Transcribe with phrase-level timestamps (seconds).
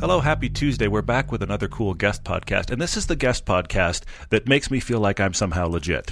[0.00, 0.88] Hello, happy Tuesday.
[0.88, 4.70] We're back with another cool guest podcast, and this is the guest podcast that makes
[4.70, 6.10] me feel like I'm somehow legit.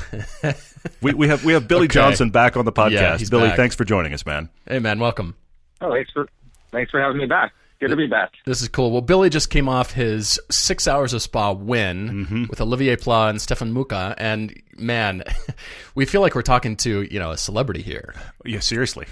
[1.00, 1.94] we, we have we have Billy Okay.
[1.94, 2.90] Johnson back on the podcast.
[2.90, 3.56] Yeah, he's Billy, back.
[3.56, 4.50] thanks for joining us, man.
[4.68, 5.36] Hey, man, welcome.
[5.80, 6.28] Oh, thanks for
[6.70, 7.54] thanks for having me back.
[7.80, 8.34] Good to be back.
[8.44, 8.90] This is cool.
[8.90, 12.44] Well, Billy just came off his six hours of spa win mm-hmm.
[12.50, 15.24] with Olivier Pla and Stefan Mücke, and man,
[15.94, 18.14] we feel like we're talking to you know a celebrity here.
[18.44, 19.06] Yeah, seriously.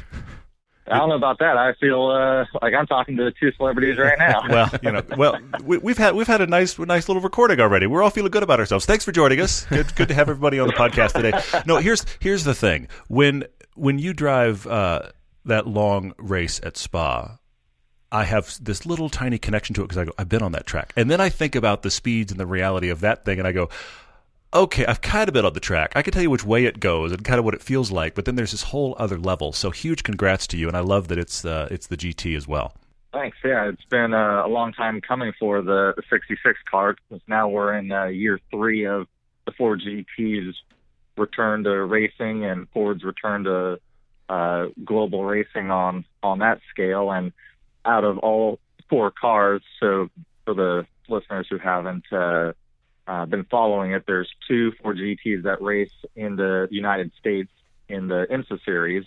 [0.88, 1.56] I don't know about that.
[1.56, 4.42] I feel uh, like I'm talking to two celebrities right now.
[4.56, 7.86] Well, you know, well, we, we've had we've had a nice nice little recording already.
[7.86, 8.86] We're all feeling good about ourselves.
[8.86, 9.66] Thanks for joining us.
[9.66, 11.32] Good good to have everybody on the podcast today.
[11.66, 12.88] No, here's here's the thing.
[13.08, 13.44] When
[13.74, 15.10] when you drive uh,
[15.44, 17.38] that long race at Spa,
[18.12, 20.66] I have this little tiny connection to it because I go, I've been on that
[20.66, 23.48] track, and then I think about the speeds and the reality of that thing, and
[23.48, 23.68] I go.
[24.54, 25.92] Okay, I've kind of been on the track.
[25.96, 28.14] I can tell you which way it goes and kind of what it feels like,
[28.14, 29.52] but then there's this whole other level.
[29.52, 32.46] So huge congrats to you, and I love that it's uh, it's the GT as
[32.46, 32.74] well.
[33.12, 33.38] Thanks.
[33.44, 36.96] Yeah, it's been uh, a long time coming for the, the 66 car.
[37.26, 39.06] now we're in uh, year three of
[39.46, 40.54] the Ford GT's
[41.16, 43.80] return to racing and Ford's return to
[44.28, 47.10] uh, global racing on on that scale.
[47.10, 47.32] And
[47.84, 48.58] out of all
[48.90, 50.08] four cars, so
[50.44, 52.04] for the listeners who haven't
[53.06, 57.50] uh, been following it, there's two Ford GTs that race in the United States
[57.88, 59.04] in the IMSA series.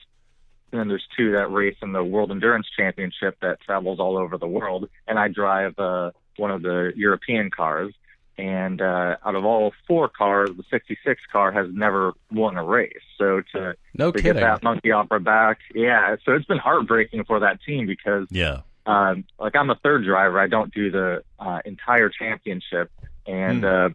[0.72, 4.38] And then there's two that race in the World Endurance Championship that travels all over
[4.38, 4.88] the world.
[5.08, 7.94] And I drive uh, one of the European cars.
[8.38, 12.94] And uh, out of all four cars, the 66 car has never won a race.
[13.17, 16.16] So to, No to get that monkey off our back, yeah.
[16.23, 18.61] So it's been heartbreaking for that team because Yeah.
[18.86, 20.39] um, like I'm a third driver.
[20.39, 22.89] I don't do the uh, entire championship,
[23.25, 23.66] and Hmm.
[23.66, 23.89] uh,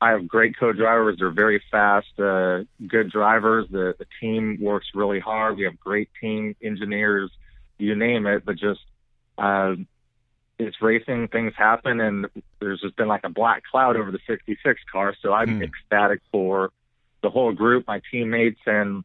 [0.00, 1.16] I have great co-drivers.
[1.18, 3.66] They're very fast, uh, good drivers.
[3.70, 5.56] The the team works really hard.
[5.56, 7.30] We have great team engineers,
[7.78, 8.44] you name it.
[8.44, 8.80] But just
[9.38, 9.74] uh,
[10.58, 11.28] it's racing.
[11.28, 12.26] Things happen, and
[12.60, 15.14] there's just been like a black cloud over the 66 car.
[15.22, 15.62] So I'm Hmm.
[15.62, 16.70] ecstatic for
[17.22, 19.04] the whole group, my teammates, and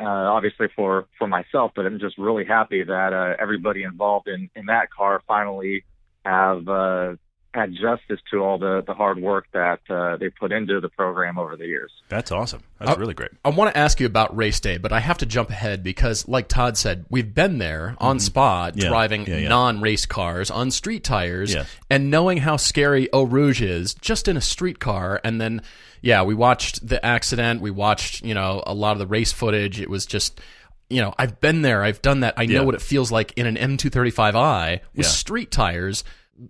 [0.00, 4.50] uh, obviously for for myself, but I'm just really happy that uh, everybody involved in
[4.54, 5.84] in that car finally
[6.24, 7.14] have uh,
[7.54, 11.38] had justice to all the the hard work that uh, they put into the program
[11.38, 11.90] over the years.
[12.08, 12.62] That's awesome.
[12.78, 13.30] That's Uh, really great.
[13.44, 16.26] I want to ask you about race day, but I have to jump ahead because,
[16.26, 18.78] like Todd said, we've been there on Spa Mm-hmm.
[18.78, 19.48] Yeah, driving yeah, yeah.
[19.48, 21.68] non-race cars on street tires, Yes.
[21.90, 25.20] and knowing how scary Eau Rouge is just in a street car.
[25.22, 25.60] And then,
[26.00, 27.60] yeah, we watched the accident.
[27.60, 29.78] We watched, you know, a lot of the race footage.
[29.80, 30.40] It was just,
[30.88, 31.82] you know, I've been there.
[31.82, 32.34] I've done that.
[32.38, 32.66] I know Yeah.
[32.66, 35.10] what it feels like in an M235i with Yeah.
[35.10, 36.04] street tires.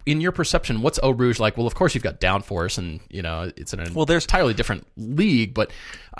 [0.07, 1.57] In your perception, what's Eau Rouge like?
[1.57, 4.55] Well, of course you've got downforce, and you know it's in an Well, there's- entirely
[4.55, 5.53] different league.
[5.55, 5.73] But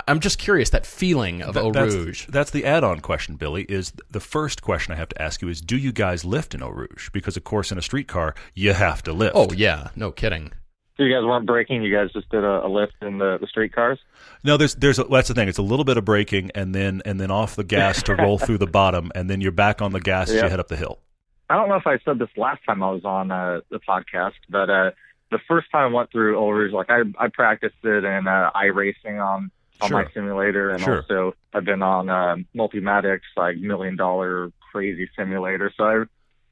[0.07, 2.25] I'm just curious that feeling of Eau that's, Rouge.
[2.27, 3.63] that's the add-on question, Billy.
[3.69, 6.61] Is the first question I have to ask you is: Do you guys lift in
[6.61, 7.09] Eau Rouge?
[7.13, 9.31] Because of course, in a streetcar, you have to lift.
[9.35, 10.51] Oh yeah, no kidding.
[10.97, 11.81] So you guys weren't braking.
[11.81, 13.97] You guys just did a, a lift in the the street cars.
[14.43, 15.47] no, there's there's a, that's the thing.
[15.47, 18.37] It's a little bit of braking, and then and then off the gas to roll
[18.37, 20.75] through the bottom, and then you're back on the gas as you head up the
[20.75, 20.99] hill.
[21.49, 24.33] I don't know if I said this last time I was on uh, the podcast,
[24.49, 24.91] but uh,
[25.31, 29.23] the first time I went through Rouge, like I, I practiced it in uh, iRacing
[29.23, 30.97] on on my simulator, and Sure.
[30.97, 35.71] also I've been on uh, Multimatic's, like million dollar crazy simulator.
[35.75, 36.03] So I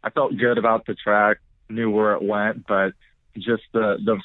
[0.03, 1.37] I felt good about the track,
[1.69, 2.93] knew where it went, but
[3.37, 4.19] just the the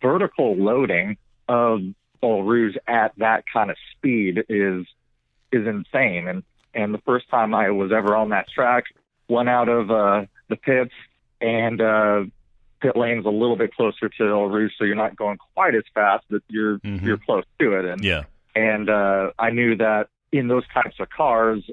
[0.00, 1.16] vertical loading
[1.48, 1.80] of
[2.22, 4.86] Rouge at that kind of speed is
[5.52, 6.28] is insane.
[6.28, 6.42] And
[6.74, 8.84] and the first time I was ever on that track,
[9.30, 10.92] went out of uh, the pits
[11.40, 12.24] and uh,
[12.82, 15.84] pit lane's a little bit closer to Eau Rouge, so you're not going quite as
[15.94, 17.02] fast, but you're Mhm.
[17.02, 17.84] you're close to it.
[17.84, 18.24] And Yeah.
[18.54, 21.68] and uh, I knew that in those types of cars,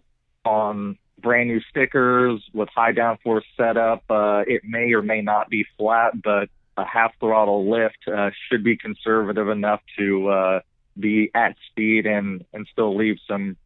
[0.46, 5.66] on brand new stickers with high downforce setup, uh, it may or may not be
[5.78, 10.60] flat, but a half throttle lift uh, should be conservative enough to uh,
[11.00, 13.58] be at speed and and still leave some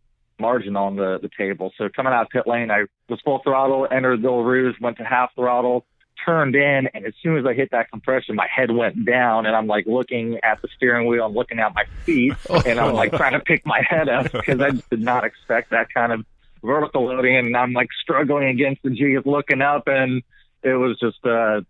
[0.41, 1.71] margin on the the table.
[1.77, 5.03] So coming out of pit lane, I was full throttle, entered the Rouge, went to
[5.03, 5.85] half throttle,
[6.25, 9.55] turned in, and as soon as I hit that compression, my head went down, and
[9.55, 12.33] I'm like looking at the steering wheel, I'm looking at my feet,
[12.65, 15.71] and I'm like trying to pick my head up because I just did not expect
[15.71, 16.25] that kind of
[16.63, 20.23] vertical loading, and I'm like struggling against the G, looking up, and
[20.63, 21.61] it was just, uh,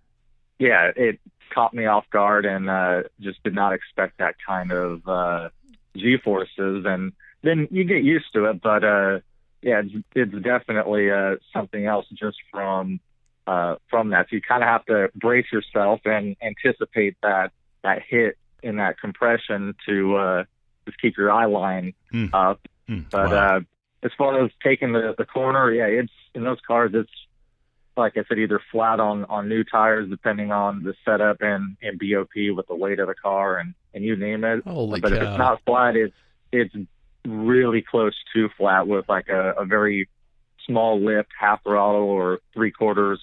[0.60, 1.20] yeah, it
[1.54, 5.50] caught me off guard, and uh, just did not expect that kind of uh,
[5.96, 9.20] G forces, and then you get used to it, but uh,
[9.62, 13.00] yeah, it's, it's definitely uh, something else just from
[13.48, 14.28] uh, from that.
[14.30, 17.52] So you kind of have to brace yourself and anticipate that
[17.84, 20.44] that hit in that compression to uh,
[20.86, 22.30] just keep your eye line Mm.
[22.34, 22.60] up.
[22.90, 23.58] Mm, But wow.
[23.58, 23.60] uh,
[24.04, 26.92] as far as taking the, the corner, yeah, it's in those cars.
[26.94, 27.10] It's
[27.98, 32.00] like I said, either flat on on new tires, depending on the setup and and
[32.00, 34.64] BOP with the weight of the car and and you name it.
[34.66, 36.16] Holy but if it's not flat, it's
[36.52, 36.74] it's
[37.26, 40.10] really close to flat with like a, a very
[40.66, 43.20] small lift, half throttle or three quarters,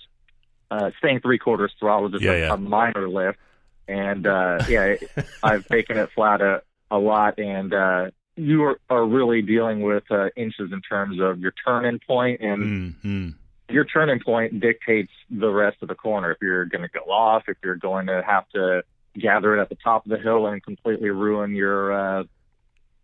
[0.70, 2.54] uh, staying three quarters throttle, just Yeah, a, yeah.
[2.54, 3.38] a minor lift.
[3.86, 4.96] And uh, yeah,
[5.42, 10.04] I've taken it flat a, a lot, and uh, you are, are really dealing with
[10.10, 13.34] uh, inches in terms of your turning point, and Mm, mm.
[13.70, 16.30] your turning point dictates the rest of the corner.
[16.32, 18.82] If you're going to go off, if you're going to have to
[19.18, 22.24] gather it at the top of the hill and completely ruin your uh,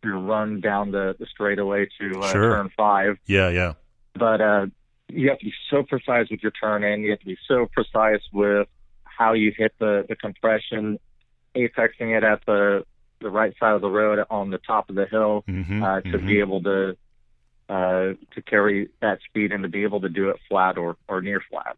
[0.04, 2.56] your run down the, the straightaway to uh, Sure.
[2.56, 3.16] turn five.
[3.26, 3.72] Yeah, yeah.
[4.14, 4.66] But uh,
[5.08, 7.00] you have to be so precise with your turn in.
[7.02, 8.68] You have to be so precise with
[9.04, 10.98] how you hit the, the compression,
[11.54, 12.84] apexing it at the
[13.20, 16.18] the right side of the road on the top of the hill Mm-hmm, uh, to
[16.18, 16.96] be able to
[17.70, 21.22] uh, to carry that speed and to be able to do it flat or, or
[21.22, 21.76] near flat.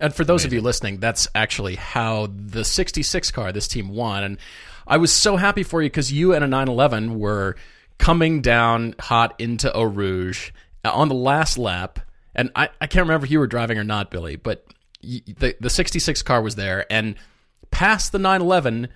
[0.00, 4.22] And for those of you listening, that's actually how the 66 car this team won.
[4.24, 4.38] And
[4.86, 7.56] I was so happy for you because you and a 911 were
[7.98, 10.50] coming down hot into Eau Rouge
[10.84, 11.98] on the last lap.
[12.34, 14.66] And I, I can't remember if you were driving or not, Billy, but
[15.02, 17.16] y- the, the 66 car was there and
[17.70, 18.88] past the 911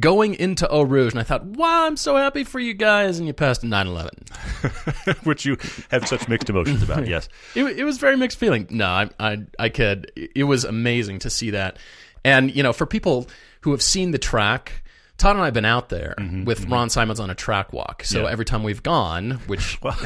[0.00, 1.12] going into Eau Rouge.
[1.12, 3.18] And I thought, wow, I'm so happy for you guys.
[3.18, 5.16] And you passed a 911.
[5.24, 5.56] Which you
[5.90, 7.06] have such mixed emotions about.
[7.06, 7.28] Yes.
[7.54, 8.66] It, it was very mixed feeling.
[8.70, 10.10] No, I, I, I kid.
[10.16, 11.76] It was amazing to see that.
[12.24, 13.28] And, you know, for people
[13.62, 14.82] who have seen the track,
[15.18, 16.14] Todd and I have been out there
[16.44, 18.04] with Ron Simons on a track walk.
[18.04, 18.32] So Mm-hmm, Yeah.
[18.32, 19.96] every time we've gone, which Well,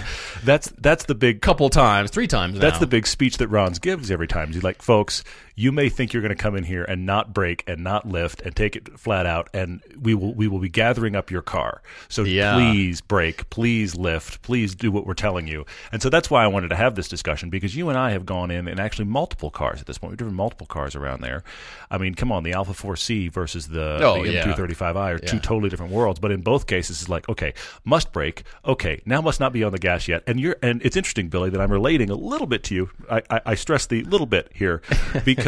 [0.44, 2.81] that's that's the big couple times, three times That's now.
[2.81, 4.52] the big speech that Ron's gives every time.
[4.52, 5.22] He's like, folks,
[5.58, 8.43] you may think you're going to come in here and not brake and not lift
[8.43, 11.81] and take it flat out, and we will we will be gathering up your car.
[12.08, 12.55] So Yeah.
[12.55, 15.64] please brake, please lift, please do what we're telling you.
[15.91, 18.26] And so that's why I wanted to have this discussion because you and I have
[18.26, 20.11] gone in and actually multiple cars at this point.
[20.11, 21.43] We've driven multiple cars around there.
[21.91, 24.44] I mean, come on, the Alfa 4C versus the, Oh, the yeah.
[24.53, 25.41] M235i are two Yeah.
[25.43, 26.20] totally different worlds.
[26.20, 27.55] But in both cases, it's like, okay,
[27.85, 28.43] must brake.
[28.67, 30.23] Okay, now must not be on the gas yet.
[30.26, 32.91] And you're and it's interesting, Billy, that I'm relating a little bit to you.
[33.11, 34.82] I, I, I stress the little bit here
[35.25, 35.45] because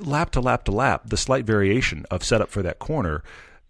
[0.00, 3.22] lap to lap to lap, the slight variation of setup for that corner,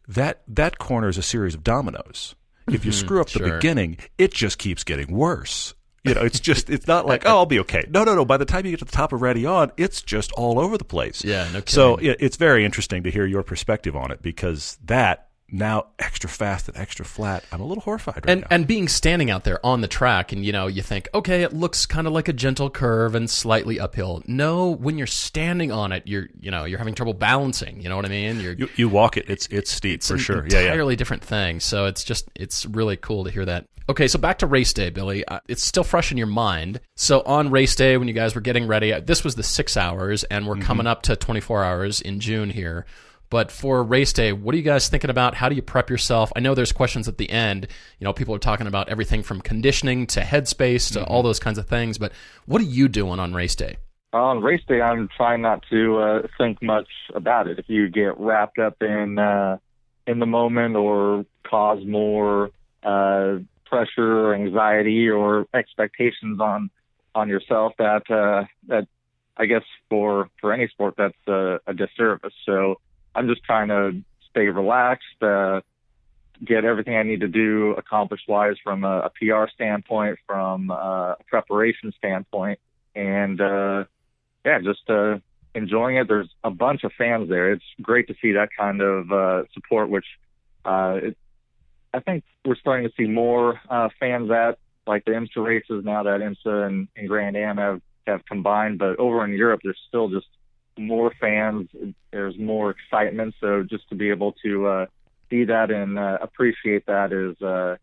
[0.08, 2.34] that that corner is a series of dominoes.
[2.68, 2.98] If you mm-hmm.
[2.98, 3.54] screw up the sure.
[3.54, 5.74] beginning, it just keeps getting worse.
[6.02, 7.84] You know, it's just it's not like oh I'll be okay.
[7.88, 8.24] No, no, no.
[8.24, 10.84] By the time you get to the top of Raidillon, it's just all over the
[10.84, 11.24] place.
[11.24, 12.12] Yeah, no So kidding.
[12.12, 16.68] it, it's very interesting to hear your perspective on it because that now extra fast
[16.68, 17.44] and extra flat.
[17.52, 18.46] I'm a little horrified right and now.
[18.50, 21.52] and being standing out there on the track and you know you think okay it
[21.52, 25.92] looks kind of like a gentle curve and slightly uphill no when you're standing on
[25.92, 28.68] it you're you know you're having trouble balancing you know what i mean you're you,
[28.76, 30.36] you walk it, it's it's steep it's for an sure.
[30.48, 30.64] Yeah, yeah.
[30.66, 31.60] entirely different thing.
[31.60, 33.66] So it's just it's really cool to hear that.
[33.88, 35.24] Okay, so back to race day, Billy.
[35.24, 36.80] Uh, It's still fresh in your mind.
[36.96, 39.76] So on race day, when you guys were getting ready, uh, this was the six
[39.76, 40.48] hours, and Mm-hmm.
[40.58, 42.84] we're coming up to 24 hours in June here.
[43.28, 45.34] But for race day, what are you guys thinking about?
[45.34, 46.32] How do you prep yourself?
[46.36, 47.66] I know there's questions at the end.
[47.98, 51.12] You know, people are talking about everything from conditioning to headspace to Mm-hmm.
[51.12, 51.98] all those kinds of things.
[51.98, 52.12] But
[52.46, 53.78] what are you doing on race day?
[54.12, 57.58] On race day, I'm trying not to uh, think much about it.
[57.58, 59.58] If you get wrapped up in uh,
[60.06, 62.50] in the moment or cause more
[62.82, 66.70] uh, pressure, or anxiety, or expectations on
[67.14, 68.86] on yourself, that uh, that
[69.36, 72.32] I guess for for any sport that's uh, a disservice.
[72.46, 72.80] So
[73.16, 75.62] I'm just trying to stay relaxed, uh,
[76.44, 81.12] get everything I need to do accomplished wise from a, a PR standpoint, from uh,
[81.12, 82.60] a preparation standpoint,
[82.94, 83.84] and uh,
[84.44, 85.18] yeah, just uh,
[85.54, 86.08] enjoying it.
[86.08, 87.52] There's a bunch of fans there.
[87.52, 90.06] It's great to see that kind of uh, support, which
[90.66, 91.16] uh, it,
[91.94, 96.02] I think we're starting to see more uh, fans at like the IMSA races now
[96.02, 98.78] that IMSA and, and Grand Am have, have combined.
[98.78, 100.26] But over in Europe, there's still just
[100.78, 101.68] more fans.
[102.12, 103.34] There's more excitement.
[103.40, 104.86] So just to be able to uh,
[105.30, 107.76] see that and uh, appreciate that is uh,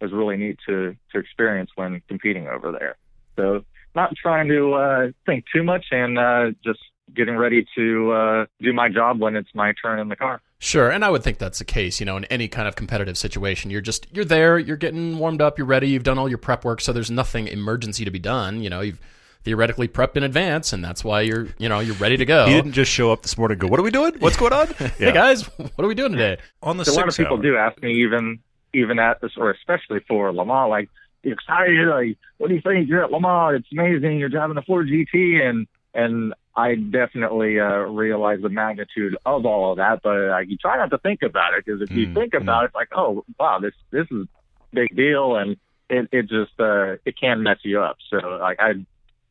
[0.00, 2.96] is really neat to to experience when competing over there.
[3.36, 6.80] So not trying to uh, think too much and uh, just
[7.14, 10.40] getting ready to uh, do my job when it's my turn in the car.
[10.58, 12.00] Sure, and I would think that's the case.
[12.00, 15.42] You know, in any kind of competitive situation, you're just you're there, you're getting warmed
[15.42, 18.18] up, you're ready, you've done all your prep work, so there's nothing emergency to be
[18.18, 18.62] done.
[18.62, 19.00] You know, you've
[19.44, 22.46] theoretically prepped in advance, and that's why you're you know you're ready to go.
[22.46, 24.14] He didn't just show up this morning and go, What are we doing?
[24.18, 24.68] What's going on?
[24.98, 26.38] Hey guys, what are we doing today?
[26.62, 27.42] On the So a lot of people hour.
[27.42, 28.40] do ask me even
[28.72, 30.88] even at this or especially for Le Mans, like,
[31.22, 31.86] you excited?
[31.88, 32.88] Like, what do you think?
[32.88, 33.60] You're at Le Mans.
[33.60, 34.18] It's amazing.
[34.18, 37.66] You're driving a Ford GT, and and I definitely uh,
[38.02, 40.00] realize the magnitude of all of that.
[40.02, 42.64] But uh, you try not to think about it because if you Mm, think about
[42.64, 44.26] it, it's like, oh wow, this this is
[44.72, 45.56] a big deal, and
[45.90, 47.96] it it just uh, it can mess you up.
[48.10, 48.72] So like I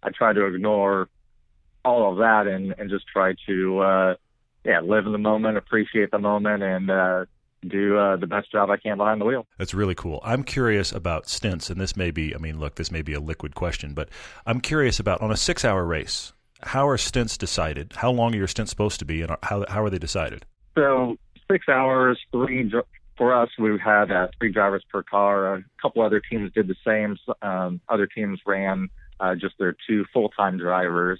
[0.03, 1.09] I try to ignore
[1.85, 4.15] all of that and and just try to uh,
[4.63, 7.25] yeah live in the moment, appreciate the moment, and uh,
[7.67, 9.45] do uh, the best job I can behind the wheel.
[9.57, 10.19] That's really cool.
[10.23, 13.19] I'm curious about stints, and this may be, I mean, look, this may be a
[13.19, 14.09] liquid question, but
[14.45, 17.93] I'm curious about on a six hour race, how are stints decided?
[17.95, 20.45] How long are your stints supposed to be, and how, how are they decided?
[20.75, 21.17] So
[21.49, 22.71] six hours, three
[23.17, 23.49] for us.
[23.59, 25.55] We had uh, three drivers per car.
[25.55, 27.17] A couple other teams did the same.
[27.41, 28.89] Um, other teams ran
[29.23, 31.19] uh, just their two full-time drivers,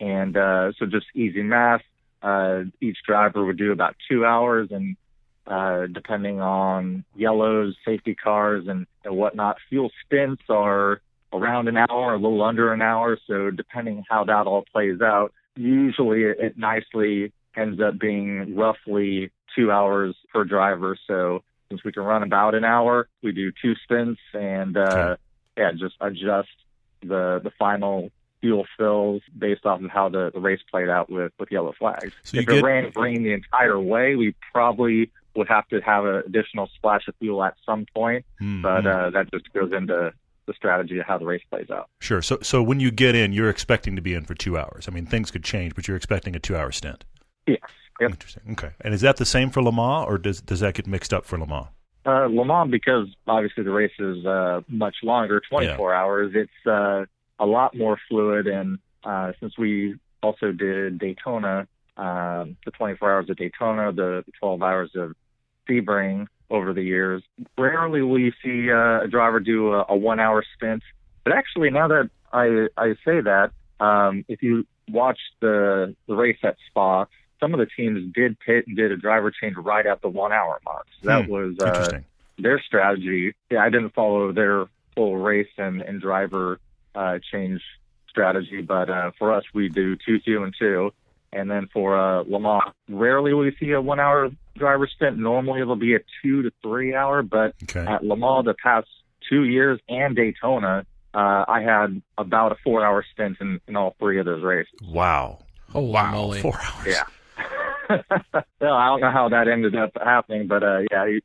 [0.00, 1.82] and uh, so just easy math.
[2.20, 4.96] Uh, each driver would do about two hours, and
[5.46, 11.00] uh, depending on yellows, safety cars, and, and whatnot, fuel stints are
[11.32, 13.18] around an hour, a little under an hour.
[13.28, 19.30] So depending how that all plays out, usually it, it nicely ends up being roughly
[19.54, 20.96] two hours per driver.
[21.06, 25.20] So since we can run about an hour, we do two stints and uh, Okay.
[25.58, 26.48] yeah, just adjust
[27.08, 31.32] the the final fuel fills based off of how the, the race played out with,
[31.38, 32.12] with yellow flags.
[32.24, 36.04] So if get- it ran green the entire way, we probably would have to have
[36.04, 38.86] an additional splash of fuel at some point, Hmm, but hmm.
[38.86, 40.12] uh, that just goes into
[40.46, 41.88] the strategy of how the race plays out.
[42.00, 42.20] Sure.
[42.20, 44.86] So, so when you get in, you're expecting to be in for two hours.
[44.86, 47.04] I mean, things could change, but you're expecting a two hour stint.
[47.46, 47.58] Yes.
[48.00, 48.10] Yep.
[48.10, 48.42] Interesting.
[48.52, 48.70] Okay.
[48.82, 51.24] And is that the same for Le Mans, or does does that get mixed up
[51.24, 51.68] for Le Mans?
[52.06, 57.04] Uh, Le Mans, because obviously the race is uh, much longer, 24 hours, it's uh,
[57.38, 58.46] a lot more fluid.
[58.46, 64.62] And uh, since we also did Daytona, um, the 24 hours of Daytona, the 12
[64.62, 65.14] hours of
[65.68, 67.22] Sebring over the years,
[67.56, 70.82] rarely will you see uh, a driver do a, a one hour stint.
[71.24, 76.38] But actually, now that I, I say that, um, if you watch the, the race
[76.42, 77.06] at Spa,
[77.44, 80.32] some of the teams did pit and did a driver change right at the one
[80.32, 80.86] hour mark.
[81.02, 81.30] So that Hmm.
[81.30, 82.04] was uh, Interesting.
[82.38, 83.34] their strategy.
[83.50, 86.58] Yeah, I didn't follow their full race and, and driver
[86.94, 87.60] uh, change
[88.08, 90.92] strategy, but uh, for us, we do two, two, and two.
[91.32, 95.18] And then for uh, Le Mans, rarely will you see a one hour driver stint.
[95.18, 97.84] Normally it'll be a two to three hour, but Okay.
[97.84, 98.86] at Le Mans the past
[99.28, 103.96] two years and Daytona, uh, I had about a four hour stint in, in all
[103.98, 104.72] three of those races.
[104.80, 105.40] Wow.
[105.72, 106.12] Holy wow.
[106.12, 106.40] moly.
[106.40, 106.86] Four hours.
[106.86, 107.02] Yeah.
[108.60, 111.18] well, I don't know how that ended up happening, but uh, yeah,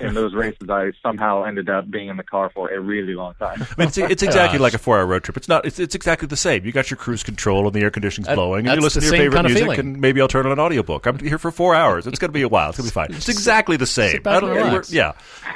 [0.00, 3.34] in those races, I somehow ended up being in the car for a really long
[3.34, 3.62] time.
[3.62, 4.62] I mean, it's, it's exactly Gosh.
[4.62, 5.36] like a four-hour road trip.
[5.36, 5.64] It's not.
[5.66, 6.64] It's, it's exactly the same.
[6.64, 9.06] You got your cruise control and the air conditioning's That- blowing, and you listen to
[9.06, 9.80] your favorite kind of music, feeling.
[9.80, 11.06] and maybe I'll turn on an audiobook.
[11.06, 12.06] I'm here for four hours.
[12.06, 12.70] It's going to be a while.
[12.70, 13.12] It's going to be fine.
[13.16, 14.20] It's exactly the same.
[14.24, 15.12] I don't- and yeah.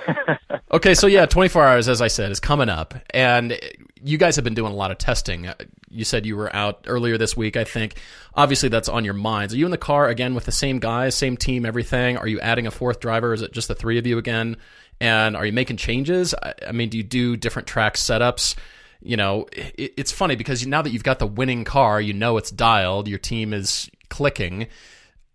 [0.70, 3.58] Okay, so yeah, 24 hours, as I said, is coming up, and
[4.02, 5.48] you guys have been doing a lot of testing.
[5.90, 8.00] You said you were out earlier this week, I think.
[8.34, 9.54] Obviously, that's on your minds.
[9.54, 12.16] Are you in the car again with the same guys, same team, everything?
[12.16, 13.32] Are you adding a fourth driver?
[13.32, 14.56] Is it just the three of you again?
[15.00, 16.34] And are you making changes?
[16.34, 18.56] I, I mean, do you do different track setups?
[19.00, 22.36] You know, it, it's funny because now that you've got the winning car, you know
[22.36, 24.66] it's dialed, your team is clicking.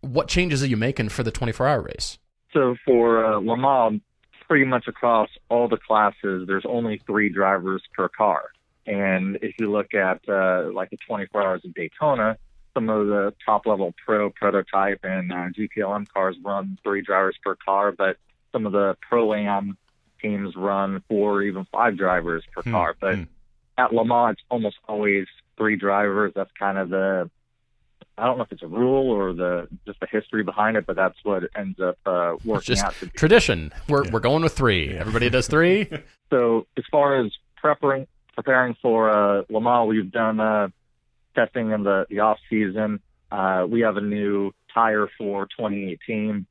[0.02, 2.20] What changes are you making for the 24 hour race?
[2.52, 4.02] So for uh, Le Mans,
[4.48, 8.44] pretty much across all the classes, there's only three drivers per car.
[8.86, 12.38] And if you look at uh, like the 24 hours of Daytona,
[12.74, 17.56] some of the top level pro prototype and uh, GTLM cars run three drivers per
[17.56, 18.18] car, but
[18.52, 19.78] some of the pro am
[20.22, 22.96] teams run four or even five drivers per Hmm, car.
[23.00, 23.24] But hmm.
[23.78, 26.34] at Le Mans, it's almost always three drivers.
[26.36, 27.30] That's kind of the
[28.18, 30.96] I don't know if it's a rule or the just the history behind it, but
[30.96, 33.12] that's what it ends up uh, It's working just out to be.
[33.12, 33.72] tradition.
[33.90, 34.12] We're, Yeah.
[34.12, 34.90] we're going with three.
[34.96, 35.90] Everybody does three.
[36.30, 40.68] So as far as preparing preparing for uh, Le Mans, we've done uh,
[41.36, 43.00] testing in the, the off season.
[43.32, 46.46] Uh, we have a new tire for 2018,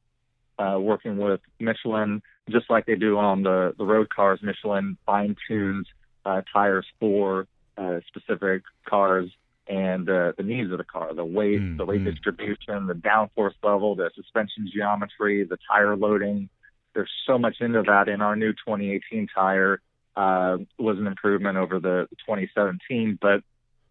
[0.59, 4.41] uh, working with Michelin, just like they do on the the road cars.
[4.43, 5.87] Michelin fine tunes
[6.25, 7.47] uh, tires for
[7.79, 9.31] uh, specific cars
[9.69, 12.11] and uh, the needs of the car, the weight, Mm, the weight mm.
[12.13, 16.49] distribution, the downforce level, the suspension geometry, the tire loading.
[16.95, 18.09] There's so much into that.
[18.09, 19.81] In our new 2018 tire
[20.17, 23.43] uh, was an improvement over the 2017, but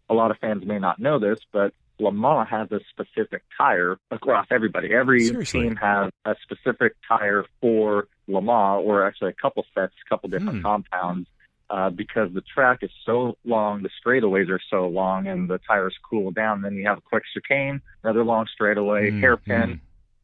[0.08, 3.98] a lot of fans may not know this, but Le Mans has a specific tire
[4.10, 4.92] across everybody.
[4.94, 5.62] Every Seriously?
[5.62, 10.28] team has a specific tire for Le Mans, or actually a couple sets, a couple
[10.28, 10.62] different Hmm.
[10.62, 11.28] compounds,
[11.70, 15.96] uh, because the track is so long, the straightaways are so long, and the tires
[16.08, 16.62] cool down.
[16.62, 19.70] Then you have a quick chicane, another long straightaway, Mm, hairpin.
[19.70, 19.80] mm.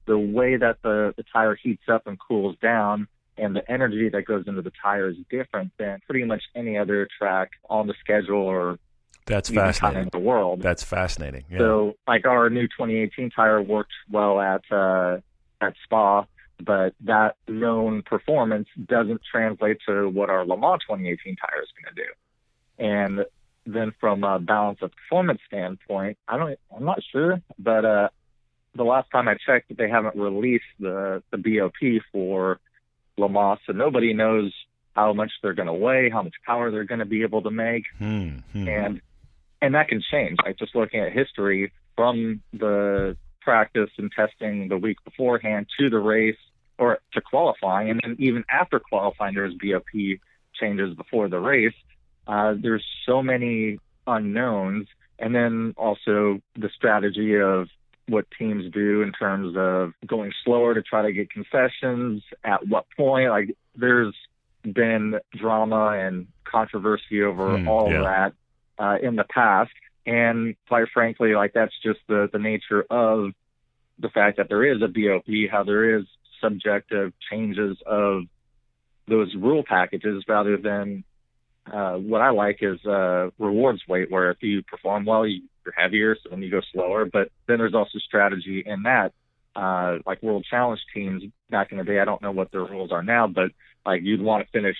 [0.07, 4.23] The way that the, the tire heats up and cools down and the energy that
[4.23, 8.42] goes into the tire is different than pretty much any other track on the schedule
[8.42, 8.78] or
[9.26, 10.11] That's even kind of fascinating.
[10.12, 10.62] in the world.
[10.62, 11.45] That's fascinating.
[11.50, 11.59] Yeah.
[11.59, 15.18] So, like our new 2018 tire worked well at uh,
[15.61, 16.26] at Spa,
[16.64, 21.95] but that known performance doesn't translate to what our Le Mans 2018 tire is going
[21.95, 22.09] to do.
[22.78, 23.26] And
[23.66, 28.09] then from a balance of performance standpoint, I don't, I'm not sure, but uh,
[28.75, 32.61] the last time I checked, they haven't released the the BOP for
[33.19, 34.53] Le Mans, so nobody knows
[34.95, 37.51] how much they're going to weigh, how much power they're going to be able to
[37.51, 38.69] make Hmm, hmm.
[38.69, 39.01] and
[39.61, 40.39] and that can change.
[40.45, 45.99] Like just looking at history from the practice and testing the week beforehand to the
[45.99, 46.37] race
[46.79, 50.21] or to qualifying, and then even after qualifying, there's BOP
[50.55, 51.75] changes before the race.
[52.27, 54.87] Uh, there's so many unknowns,
[55.19, 57.69] and then also the strategy of
[58.09, 62.23] what teams do in terms of going slower to try to get concessions.
[62.43, 63.31] At what point?
[63.31, 64.15] Like there's
[64.62, 67.99] been drama and controversy over Hmm, all yeah.
[67.99, 68.33] of that
[68.83, 69.71] uh, in the past.
[70.07, 73.33] And quite frankly, like that's just the, the nature of
[73.99, 76.05] the fact that there is a BOP, how there is
[76.41, 78.23] subjective changes of
[79.07, 81.05] those rule packages rather than
[81.71, 85.83] uh, what I like is uh, rewards weight, where if you perform well, you, you're
[85.85, 87.05] heavier, so then you go slower.
[87.05, 89.13] But then there's also strategy in that.
[89.57, 92.93] Uh, like World Challenge teams back in the day, I don't know what their rules
[92.93, 93.51] are now, but
[93.85, 94.77] like you'd want to finish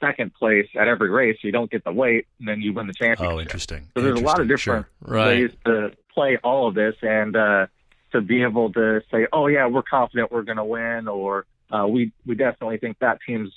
[0.00, 2.86] second place at every race, so you don't get the weight, and then you win
[2.86, 3.34] the championship.
[3.36, 3.88] oh, interesting.
[3.96, 5.14] So there's a lot of different Sure.
[5.14, 5.26] Right.
[5.42, 7.66] ways to play all of this, and uh,
[8.12, 11.86] to be able to say, "Oh yeah, we're confident we're going to win," or uh,
[11.86, 13.52] "We we definitely think that team's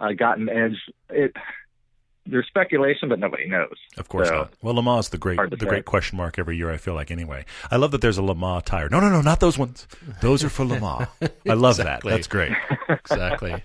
[0.00, 0.78] uh, got an edge."
[1.10, 1.32] It
[2.30, 3.74] there's speculation, but nobody knows.
[3.96, 4.52] Of course So, not.
[4.62, 5.66] Well, Le Mans is the great, the say.
[5.66, 6.70] great question mark every year.
[6.70, 7.44] I feel like anyway.
[7.70, 8.88] I love that there's a Le Mans tire.
[8.88, 9.86] No, no, no, not those ones.
[10.20, 11.08] Those are for Le Mans.
[11.48, 12.10] I love Exactly.
[12.10, 12.16] that.
[12.16, 12.52] That's great.
[12.88, 13.62] exactly.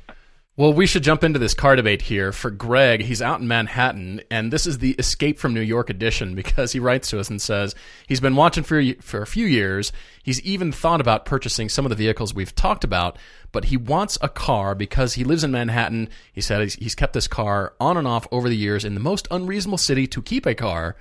[0.55, 2.31] Well, we should jump into this car debate here.
[2.31, 6.35] For Greg, he's out in Manhattan, and this is the Escape from New York edition
[6.35, 7.73] because he writes to us and says
[8.05, 9.91] he's been watching for for a few years.
[10.21, 13.17] He's even thought about purchasing some of the vehicles we've talked about,
[13.53, 16.09] but he wants a car because he lives in Manhattan.
[16.33, 18.99] He said he's, he's kept this car on and off over the years in the
[18.99, 20.97] most unreasonable city to keep a car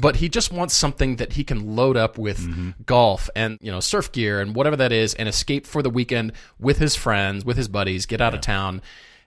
[0.00, 2.70] but he just wants something that he can load up with Mm-hmm.
[2.86, 6.32] golf and you know surf gear and whatever that is and escape for the weekend
[6.60, 8.80] with his friends with his buddies get out of town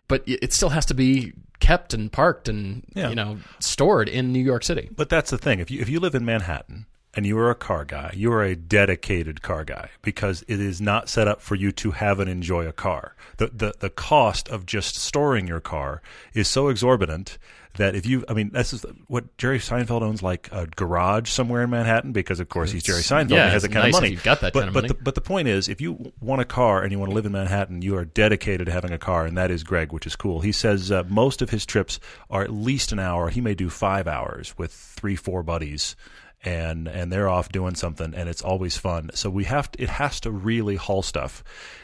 [0.08, 3.10] but it it still has to be kept and parked and Yeah.
[3.10, 5.60] you know stored in New York City But that's the thing.
[5.60, 8.44] If you if you live in Manhattan and you are a car guy, you are
[8.44, 12.30] a dedicated car guy because it is not set up for you to have and
[12.30, 13.16] enjoy a car.
[13.38, 16.02] The the the cost of just storing your car
[16.34, 17.38] is so exorbitant
[17.78, 21.64] that if you I mean this is what Jerry Seinfeld owns like a garage somewhere
[21.64, 23.96] in Manhattan because of course he's Jerry Seinfeld yeah, and he has that kind nice
[23.96, 24.12] of money.
[24.12, 24.88] you've got that but, kind of but money.
[24.90, 27.26] The, but the point is if you want a car and you want to live
[27.26, 30.16] in Manhattan, you are dedicated to having a car and that is Greg, which is
[30.16, 30.42] cool.
[30.42, 32.00] He says uh, most of his trips
[32.30, 33.30] are at least an hour.
[33.30, 35.96] He may do 5 hours with 3 4 buddies
[36.44, 39.10] and and they're off doing something and it's always fun.
[39.14, 41.44] So we have to, it has to really haul stuff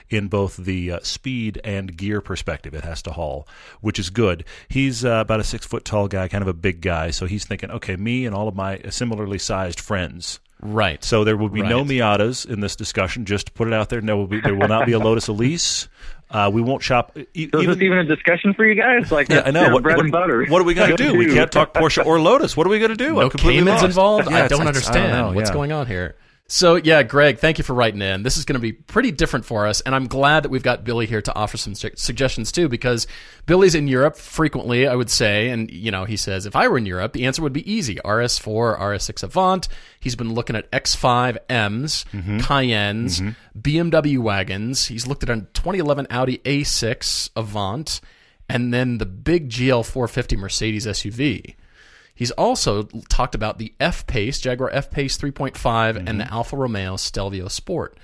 [0.09, 2.73] in both the uh, speed and gear perspective.
[2.73, 3.47] It has to haul
[3.81, 4.45] which is good.
[4.67, 7.45] He's uh, about a six foot tall guy kind of a big guy so he's
[7.45, 10.39] thinking okay me and all of my similarly sized friends.
[10.61, 11.03] Right.
[11.03, 13.25] So there will be no Miatas in this discussion.
[13.25, 15.29] Just to put it out there, there will be there will not be a Lotus
[15.29, 15.87] Elise.
[16.31, 17.17] Uh, we won't shop.
[17.33, 19.11] e- So is this even a discussion for you guys?
[19.11, 19.63] Like yeah, I know.
[19.63, 20.45] your What, bread what, and butter.
[20.45, 21.15] what are we going to do?
[21.17, 22.55] We can't talk Porsche or Lotus.
[22.55, 23.13] What are we going to do?
[23.13, 25.53] no I'm Caymans involved Yeah, I don't it's- understand know, what's yeah.
[25.55, 26.15] going on here
[26.51, 28.23] so yeah Greg thank you for writing in.
[28.23, 30.83] This is going to be pretty different for us and I'm glad that we've got
[30.83, 33.07] Billy here to offer some su- suggestions too because
[33.45, 36.77] Billy's in Europe frequently I would say and you know he says if I were
[36.77, 37.95] in Europe the answer would be easy.
[38.03, 39.67] RS4 RS6 Avant.
[39.99, 42.39] He's been looking at X5 M's Mm-hmm.
[42.39, 44.87] Cayennes BMW wagons.
[44.87, 48.01] He's looked at a 2011 Audi A6 Avant
[48.49, 51.55] and then the big GL450 Mercedes SUV
[52.19, 56.33] He's also talked about the F Pace, Jaguar F Pace 3.5, and the mm-hmm.
[56.33, 57.97] Alfa Romeo Stelvio Sport.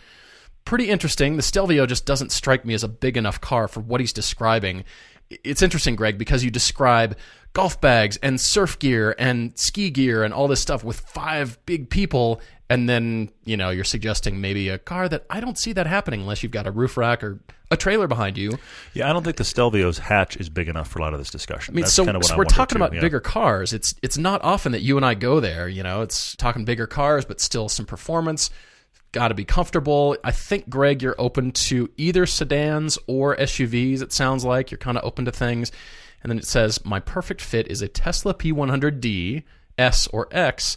[0.64, 1.36] Pretty interesting.
[1.36, 4.86] The Stelvio just doesn't strike me as a big enough car for what he's describing.
[5.30, 7.18] It's interesting, Greg, because you describe
[7.52, 11.90] golf bags and surf gear and ski gear and all this stuff with five big
[11.90, 15.88] people, and then you know you're suggesting maybe a car that I don't see that
[15.88, 17.40] happening unless you've got a roof rack or
[17.72, 18.58] a trailer behind you.
[18.94, 21.30] Yeah, I don't think the Stelvio's hatch is big enough for a lot of this
[21.30, 21.74] discussion.
[21.74, 23.02] I mean, That's so, kind of what so I we're talking too, about yeah.
[23.02, 23.74] bigger cars.
[23.74, 25.68] It's it's not often that you and I go there.
[25.68, 28.50] You know, it's talking bigger cars, but still some performance.
[29.12, 30.18] Got to be comfortable.
[30.26, 34.02] I think, Greg, you're open to either sedans or SUVs.
[34.02, 35.72] It sounds like you're kind of open to things.
[36.22, 39.44] And then it says, my perfect fit is a Tesla P100D
[39.78, 40.76] S or X.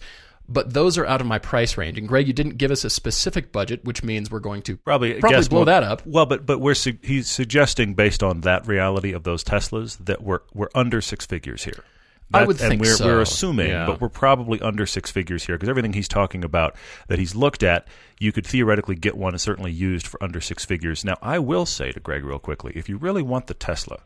[0.48, 1.98] but those are out of my price range.
[1.98, 5.14] And Greg, you didn't give us a specific budget, which means we're going to Probably,
[5.20, 6.06] probably blow that up.
[6.06, 10.22] Well, but but we're su- he's suggesting based on that reality of those Teslas that
[10.22, 11.84] we're we're under six figures here.
[12.32, 13.06] I That- would and think we're, so.
[13.06, 13.86] we're assuming, Yeah.
[13.86, 16.76] but we're probably under six figures here because everything he's talking about
[17.08, 17.88] that he's looked at,
[18.20, 21.06] you could theoretically get one certainly used for under six figures.
[21.06, 24.00] Now, I will say to Greg real quickly, if you really want the Tesla,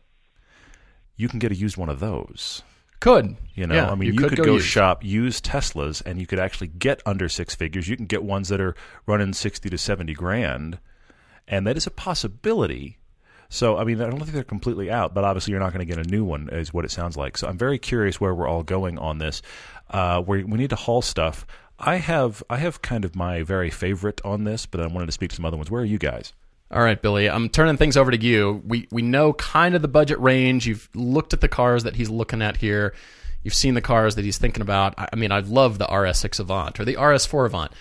[1.17, 2.63] you can get a used one of those.
[3.03, 4.65] Could You know, Yeah, I mean, you, could, go, used.
[4.65, 7.89] shop use Teslas, and you could actually get under six figures.
[7.89, 10.79] You can get ones that are running sixty to seventy grand,
[11.45, 12.99] and that is a possibility.
[13.49, 15.93] So, I mean, I don't think they're completely out, but obviously, you're not going to
[15.95, 17.37] get a new one, is what it sounds like.
[17.37, 19.41] So, I'm very curious where we're all going on this.
[19.89, 21.45] Uh, we we need to haul stuff.
[21.77, 25.11] I have I have kind of my very favorite on this, but I wanted to
[25.11, 25.69] speak to some other ones.
[25.69, 26.31] Where are you guys?
[26.73, 27.29] All right, Billy.
[27.29, 28.61] I'm turning things over to you.
[28.65, 30.65] We we know kind of the budget range.
[30.65, 32.93] You've looked at the cars that he's looking at here.
[33.43, 34.95] You've seen the cars that he's thinking about.
[34.97, 37.71] I I mean, I love the RS6 Avant or the RS4 Avant,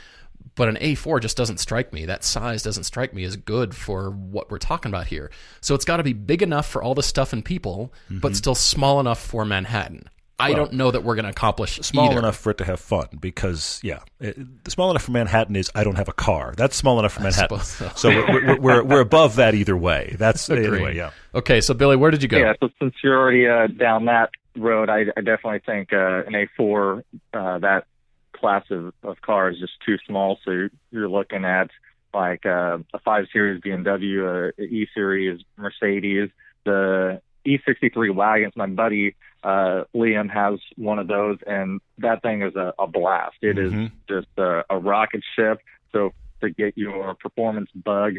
[0.57, 2.05] but an A4 just doesn't strike me.
[2.05, 5.31] That size doesn't strike me as good for what we're talking about here.
[5.63, 8.19] So it's got to be big enough for all the stuff and people, Mm-hmm.
[8.19, 10.09] but still small enough for Manhattan.
[10.43, 12.19] I don't know that we're going to accomplish small either.
[12.19, 14.37] enough for it to have fun because yeah it,
[14.69, 17.61] small enough for manhattan is i don't have a car that's small enough for manhattan
[17.61, 18.09] so so.
[18.09, 20.67] we're, we're, we're, we're above that either way that's Agreed.
[20.67, 22.39] anyway yeah Okay, so Billy, where did you go?
[22.39, 26.35] Yeah, so since you're already uh, down that road, I, I definitely think uh, an
[26.35, 27.03] A4,
[27.33, 27.87] uh, that
[28.35, 30.39] class of, of car is just too small.
[30.45, 31.71] So you're, you're looking at
[32.13, 36.29] like uh, a 5 Series BMW, a, a E Series Mercedes,
[36.65, 38.53] the E63 wagons.
[38.57, 43.37] My buddy uh, Liam has one of those, and that thing is a, a blast.
[43.43, 43.91] It is Mhm.
[44.09, 45.59] just a, a rocket ship.
[45.93, 48.15] So to get your performance bug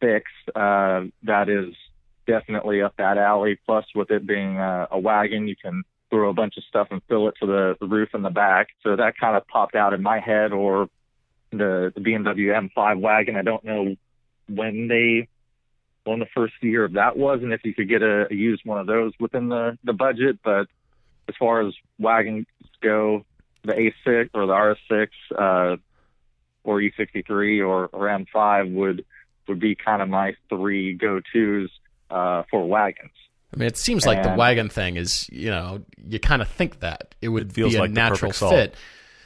[0.00, 1.74] fix, uh, that is
[2.26, 3.58] definitely up that alley.
[3.66, 7.02] Plus, with it being uh, a wagon, you can throw a bunch of stuff and
[7.08, 8.68] fill it to the, the roof and the back.
[8.82, 10.52] So that kind of popped out in my head.
[10.52, 10.88] Or
[11.50, 13.36] the, the BMW M5 wagon.
[13.36, 13.94] I don't know
[14.48, 15.28] when they
[16.04, 18.62] when the first year of that was, and if you could get a, a used
[18.64, 20.38] one of those within the the budget.
[20.44, 20.66] But
[21.28, 22.46] as far as wagons
[22.82, 23.24] go,
[23.62, 23.72] the
[24.06, 25.76] A6 or the RS6 uh,
[26.64, 29.04] or E63 or, or M5 would
[29.48, 31.68] would be kind of my three go tos
[32.10, 33.10] uh, for wagons.
[33.52, 36.80] I mean, it seems like the wagon thing is, you know, you kind of think
[36.80, 38.36] that it would It feels be a like the natural fit.
[38.36, 38.70] salt.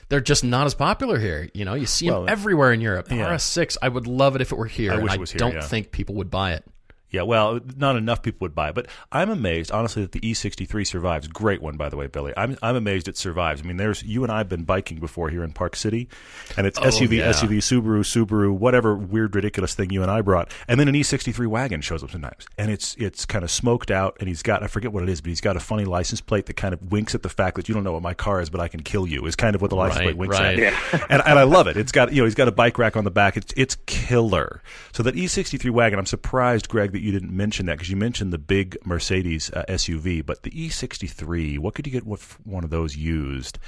[0.09, 1.49] They're just not as popular here.
[1.53, 3.09] You know, you see Well, them everywhere in Europe.
[3.11, 3.31] yeah.
[3.35, 4.93] RS6, I would love it if it were here.
[4.93, 5.61] I wish I it was here, don't yeah.
[5.61, 6.65] think people would buy it.
[7.11, 10.87] Yeah, well, not enough people would buy it, but I'm amazed, honestly, that the E63
[10.87, 11.27] survives.
[11.29, 12.33] Great one, by the way, Billy.
[12.37, 13.63] I'm I'm amazed it survives.
[13.63, 16.09] I mean, there's you and I have been biking before here in Park City,
[16.57, 17.31] and it's SUV, Oh, yeah.
[17.31, 21.47] SUV, Subaru, Subaru, whatever weird, ridiculous thing you and I brought, and then an E63
[21.47, 24.67] wagon shows up sometimes, and it's it's kind of smoked out, and he's got I
[24.67, 27.15] forget what it is, but he's got a funny license plate that kind of winks
[27.15, 29.07] at the fact that you don't know what my car is, but I can kill
[29.07, 29.25] you.
[29.27, 30.59] Is kind of what the license Right, plate winks right.
[30.59, 31.77] at and, and I love it.
[31.79, 33.37] It's got you know he's got a bike rack on the back.
[33.39, 34.63] It's it's killer.
[34.93, 38.33] So that E63 wagon, I'm surprised, Greg, that you didn't mention that because you mentioned
[38.33, 42.71] the big Mercedes uh, SUV, but the E63, what could you get with one of
[42.71, 43.59] those used?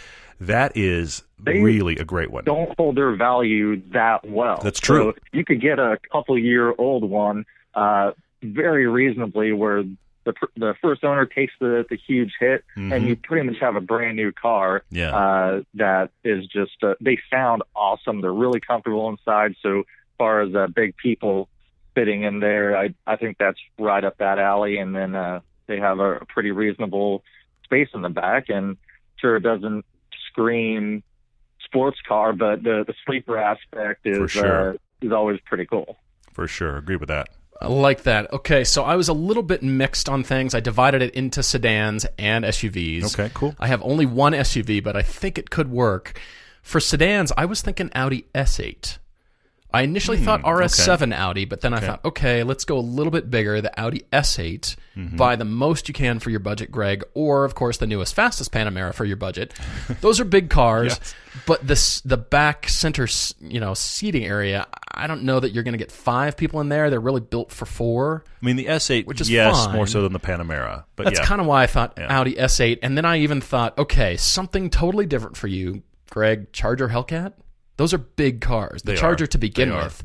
[0.40, 2.44] That is They really a great one.
[2.44, 4.58] Don't hold their value that well.
[4.62, 5.12] That's true.
[5.16, 8.12] So you could get a couple year old one uh,
[8.42, 9.84] very reasonably, where
[10.24, 12.92] the the first owner takes the the huge hit, Mhm.
[12.94, 14.82] and you pretty much have a brand new car.
[14.90, 15.14] Yeah.
[15.16, 18.20] uh, that is just uh, they sound awesome.
[18.22, 19.54] They're really comfortable inside.
[19.62, 19.84] So
[20.18, 21.48] far as uh, big people
[22.00, 24.78] fitting in there, I I think that's right up that alley.
[24.78, 27.22] And then uh, they have a, a pretty reasonable
[27.64, 28.76] space in the back, and
[29.16, 29.84] sure it doesn't
[30.28, 31.02] scream
[31.64, 34.70] sports car, but the the sleeper aspect is sure.
[34.70, 35.96] uh, is always pretty cool.
[36.32, 37.28] For sure, agree with that.
[37.60, 38.32] I like that.
[38.32, 40.54] Okay, so I was a little bit mixed on things.
[40.54, 43.12] I divided it into sedans and SUVs.
[43.12, 43.54] Okay, cool.
[43.58, 46.18] I have only one SUV, but I think it could work.
[46.62, 48.96] For sedans, I was thinking Audi S8.
[49.72, 53.10] I initially hmm, thought RS7 Audi, but then I thought, okay, let's go a little
[53.10, 53.60] bit bigger.
[53.60, 55.16] The Audi S8, mm-hmm.
[55.16, 58.52] buy the most you can for your budget, Greg, or of course the newest, fastest
[58.52, 59.54] Panamera for your budget.
[60.00, 60.98] Those are big cars,
[61.46, 63.06] but this the back center,
[63.40, 64.66] you know, seating area.
[64.92, 66.90] I don't know that you're going to get five people in there.
[66.90, 68.24] They're really built for four.
[68.42, 69.76] I mean, the S8, Which is yes, fine.
[69.76, 72.18] more so than the Panamera, but That's yeah, kind of why I thought Yeah.
[72.18, 76.52] Audi S8, and then I even thought, okay, something totally different for you, Greg.
[76.52, 77.34] Charger Hellcat.
[77.80, 78.82] Those are big cars.
[78.82, 79.28] The They Charger are.
[79.28, 79.84] to begin They are.
[79.84, 80.04] with.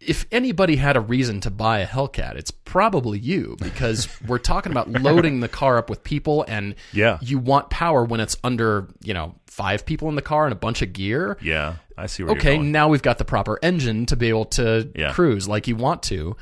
[0.00, 4.70] If anybody had a reason to buy a Hellcat, it's probably you because we're talking
[4.70, 7.18] about loading the car up with people, and Yeah.
[7.22, 10.56] you want power when it's under you know five people in the car and a
[10.56, 11.36] bunch of gear.
[11.42, 12.72] yeah, I see where Okay, you're going.
[12.72, 15.12] now we've got the proper engine to be able to Yeah.
[15.12, 16.36] cruise like you want to.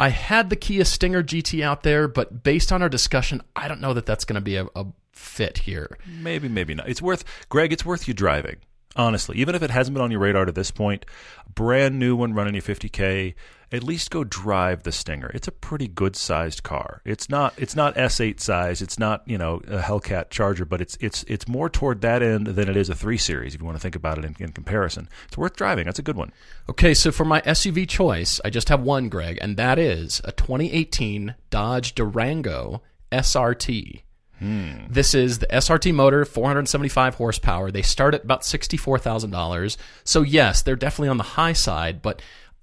[0.00, 3.80] I had the Kia Stinger GT out there, but based on our discussion, I don't
[3.80, 5.96] know that that's going to be a, a fit here.
[6.20, 6.88] Maybe, maybe not.
[6.88, 7.72] It's worth, Greg.
[7.72, 8.56] It's worth you driving.
[8.94, 11.06] Honestly, even if it hasn't been on your radar to this point,
[11.54, 13.34] brand new one running you 50k,
[13.72, 15.30] at least go drive the Stinger.
[15.32, 17.00] It's a pretty good sized car.
[17.04, 18.82] It's not it's not S8 size.
[18.82, 22.48] It's not you know a Hellcat Charger, but it's it's it's more toward that end
[22.48, 23.54] than it is a three series.
[23.54, 25.86] If you want to think about it in, in comparison, it's worth driving.
[25.86, 26.32] That's a good one.
[26.68, 30.32] Okay, so for my SUV choice, I just have one, Greg, and that is a
[30.32, 34.02] 2018 Dodge Durango SRT.
[34.42, 34.72] Hmm.
[34.90, 37.70] This is the SRT motor, 475 horsepower.
[37.70, 39.76] They start at about $64,000.
[40.02, 42.20] So, yes, they're definitely on the high side, but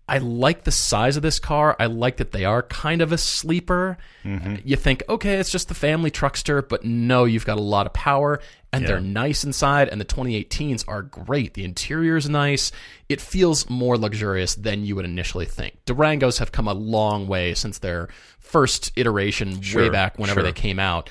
[0.10, 1.76] I like the size of this car.
[1.80, 3.98] I like that they are kind of a sleeper.
[4.26, 4.56] Mm-hmm.
[4.66, 7.94] You think, okay, it's just the family truckster, but no, you've got a lot of
[7.94, 8.42] power
[8.74, 9.88] and they're nice inside.
[9.88, 11.54] And the 2018s are great.
[11.54, 12.72] The interior is nice.
[13.08, 15.78] It feels more luxurious than you would initially think.
[15.86, 20.44] Durangos have come a long way since their first iteration way back whenever sure.
[20.44, 21.10] they came out.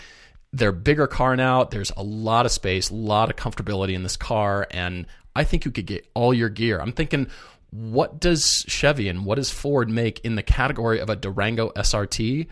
[0.53, 1.65] They're bigger car now.
[1.65, 5.07] There's a lot of space, a lot of comfortability in this car, and
[5.37, 6.81] I think you could get all your gear.
[6.81, 7.29] I'm thinking,
[7.71, 12.47] what does Chevy and what does Ford make in the category of a Durango SRT?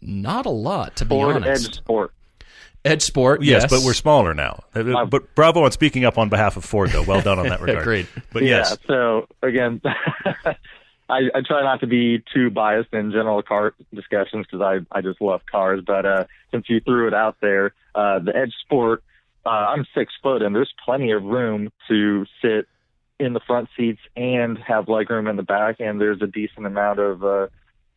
[0.00, 1.68] Not a lot, to be Ford honest.
[1.68, 2.12] Edge Sport.
[2.84, 4.62] Edge Sport, Yes, yes, but we're smaller now.
[4.74, 7.02] Uh, But bravo on speaking up on behalf of Ford, though.
[7.02, 7.80] Well done on that regard.
[7.80, 8.06] Agreed.
[8.32, 8.86] But yes, Yeah.
[8.86, 9.80] So again,
[11.08, 15.00] I, I try not to be too biased in general car discussions because I I
[15.00, 15.82] just love cars.
[15.86, 19.02] But uh, since you threw it out there, uh, the Edge Sport,
[19.46, 22.66] uh, I'm six foot and there's plenty of room to sit
[23.18, 27.00] in the front seats and have legroom in the back, and there's a decent amount
[27.00, 27.46] of uh,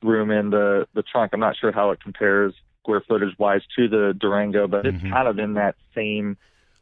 [0.02, 1.32] room in the the trunk.
[1.34, 5.28] I'm not sure how it compares square footage wise to the Durango, but it's kind
[5.28, 6.38] of in that same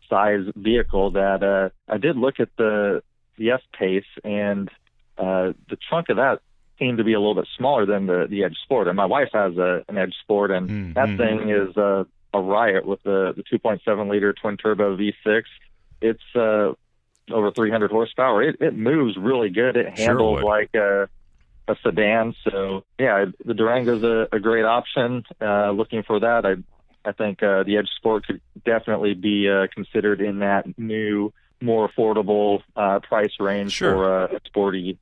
[0.10, 3.04] size vehicle that uh, I did look at the
[3.38, 4.70] the F Pace and
[5.20, 6.40] uh, the trunk of that
[6.80, 8.88] seemed to be a little bit smaller than the the Edge Sport.
[8.88, 11.18] And my wife has a, an Edge Sport, and Mm, that mm.
[11.18, 15.44] thing is uh, a riot with the the 2.7 liter twin turbo V6.
[16.02, 16.74] It's uh,
[17.32, 18.42] over 300 horsepower.
[18.44, 19.76] It it moves really good.
[19.76, 20.46] It handles would.
[20.46, 21.10] like a
[21.68, 22.34] a sedan.
[22.50, 25.24] So yeah, the Durango's a, a great option.
[25.42, 26.56] Uh, looking for that, I
[27.08, 31.90] I think uh, the Edge Sport could definitely be uh, considered in that new, more
[31.90, 33.94] affordable uh, price range Sure.
[33.94, 34.98] for a sporty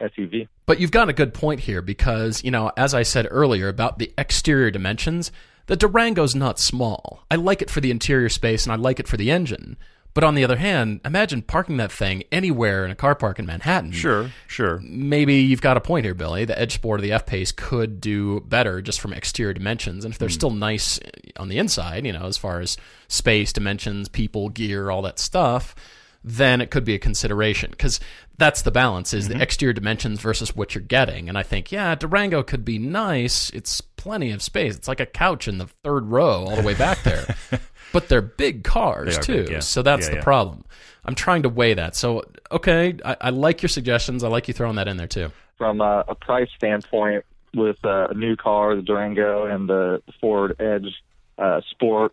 [0.00, 0.48] SUV.
[0.66, 3.98] But you've got a good point here because, you know, as I said earlier about
[3.98, 5.30] the exterior dimensions,
[5.66, 7.24] the Durango's not small.
[7.30, 9.76] I like it for the interior space and I like it for the engine.
[10.12, 13.46] But on the other hand, imagine parking that thing anywhere in a car park in
[13.46, 13.92] Manhattan.
[13.92, 14.80] sure, sure.
[14.82, 16.44] Maybe you've got a point here, Billy.
[16.44, 20.04] The Edge Sport or the F Pace could do better just from exterior dimensions.
[20.04, 20.32] And if they're Hmm.
[20.32, 20.98] still nice
[21.36, 25.76] on the inside, you know, as far as space, dimensions, people, gear, all that stuff,
[26.22, 27.70] then it could be a consideration.
[27.70, 27.98] Because
[28.38, 29.38] that's the balance is Mm-hmm.
[29.38, 31.28] the exterior dimensions versus what you're getting.
[31.28, 33.50] And I think, yeah, Durango could be nice.
[33.50, 34.76] It's plenty of space.
[34.76, 37.36] It's like a couch in the third row all the way back there.
[37.92, 39.42] but they're big cars They too.
[39.44, 39.58] big, yeah.
[39.60, 40.22] So that's Yeah, the yeah.
[40.24, 40.64] problem.
[41.04, 41.96] I'm trying to weigh that.
[41.96, 44.22] So okay, I, I like your suggestions.
[44.22, 45.30] I like you throwing that in there too.
[45.56, 50.54] From a, a price standpoint, with uh, a new car, the Durango and the Ford
[50.60, 51.02] Edge
[51.38, 52.12] uh, Sport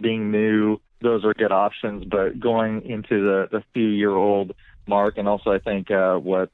[0.00, 2.04] being new, those are good options.
[2.04, 4.54] But going into the, the few year old
[4.86, 6.50] mark, and also I think uh, what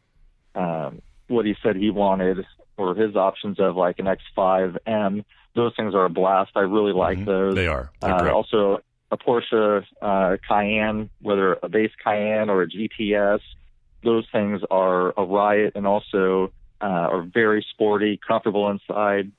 [0.54, 5.94] um, what he said he wanted or his options of like an X5M, those things
[5.94, 6.52] are a blast.
[6.54, 7.54] I really like those.
[7.54, 7.90] They are.
[8.02, 8.80] Uh, also,
[9.10, 13.40] a Porsche uh, Cayenne, whether a base Cayenne or a GTS,
[14.02, 19.30] those things are a riot and also uh, are very sporty, comfortable inside,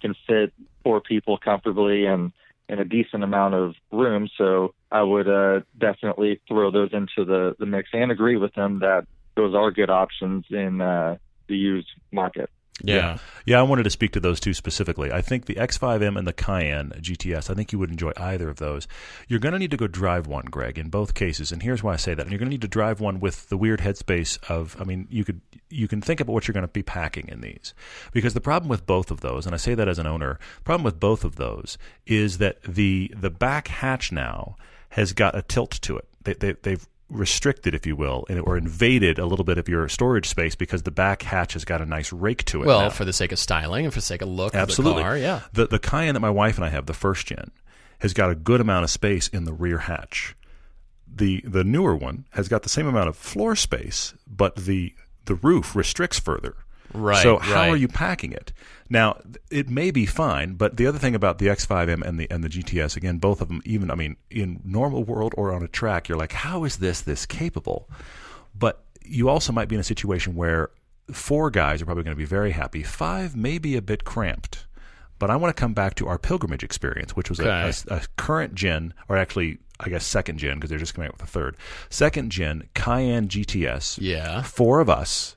[0.00, 2.32] can fit four people comfortably and
[2.72, 4.28] in a decent amount of room.
[4.38, 8.78] So I would uh, definitely throw those into the, the mix and agree with them
[8.78, 9.06] that
[9.36, 11.16] those are good options in uh,
[11.48, 12.48] the used market.
[12.80, 13.18] Yeah.
[13.44, 15.12] Yeah, I wanted to speak to those two specifically.
[15.12, 18.56] I think the X5M and the Cayenne GTS, I think you would enjoy either of
[18.56, 18.88] those.
[19.28, 21.52] You're going to need to go drive one, Greg, in both cases.
[21.52, 22.22] And here's why I say that.
[22.22, 25.06] And you're going to need to drive one with the weird headspace of, I mean,
[25.10, 27.74] you could you can think about what you're going to be packing in these.
[28.12, 30.84] Because the problem with both of those, and I say that as an owner, problem
[30.84, 34.56] with both of those is that the the back hatch now
[34.90, 36.06] has got a tilt to it.
[36.22, 39.88] They, they, they've restricted, if you will, and- or invaded a little bit of your
[39.88, 42.66] storage space because the back hatch has got a nice rake to it.
[42.66, 42.90] Well, now.
[42.90, 45.02] for the sake of styling and for the sake of look Absolutely.
[45.02, 45.40] of the car, yeah.
[45.52, 47.50] The the Cayenne that my wife and I have, the first gen,
[48.00, 50.34] has got a good amount of space in the rear hatch.
[51.14, 54.94] The the newer one has got the same amount of floor space, but the
[55.26, 56.56] the roof restricts further.
[56.94, 57.68] Right, So how right.
[57.70, 58.52] are you packing it?
[58.90, 62.44] Now it may be fine, but the other thing about the X5M and the and
[62.44, 65.68] the GTS, again, both of them, even I mean, in normal world or on a
[65.68, 67.88] track, you're like, how is this this capable?
[68.54, 70.70] But you also might be in a situation where
[71.10, 72.82] four guys are probably going to be very happy.
[72.82, 74.66] Five may be a bit cramped.
[75.18, 78.02] But I want to come back to our pilgrimage experience, which was a- a, a
[78.16, 81.26] current gen, or actually, I guess second gen because they're just coming out with a
[81.30, 81.56] third.
[81.90, 83.98] Second gen Cayenne GTS.
[84.00, 84.42] Yeah.
[84.42, 85.36] Four of us.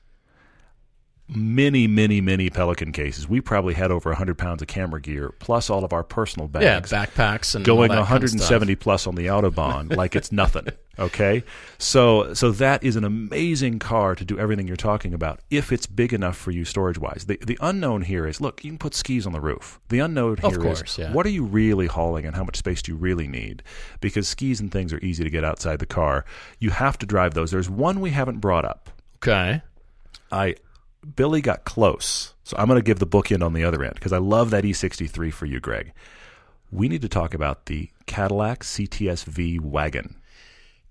[1.28, 3.28] Many, many, many Pelican cases.
[3.28, 6.92] We probably had over 100 pounds of camera gear, plus all of our personal bags.
[6.92, 8.30] Yeah, backpacks and going all that kind of.
[8.30, 10.68] 170 plus on the autobahn like it's nothing.
[10.98, 11.44] Okay,
[11.76, 15.86] so so that is an amazing car to do everything you're talking about if it's
[15.86, 17.26] big enough for you storage wise.
[17.26, 19.78] The the unknown here is look, you can put skis on the roof.
[19.90, 21.12] The unknown here is course, yeah.
[21.12, 23.62] what are you really hauling and how much space do you really need?
[24.00, 26.24] Because skis and things are easy to get outside the car.
[26.60, 27.50] You have to drive those.
[27.50, 28.88] There's one we haven't brought up.
[29.16, 29.60] Okay.
[30.32, 30.56] I
[31.14, 34.12] Billy got close, so I'm going to give the bookend on the other end because
[34.12, 35.92] I love that E63 for you, Greg.
[36.72, 40.16] We need to talk about the Cadillac CTS-V wagon.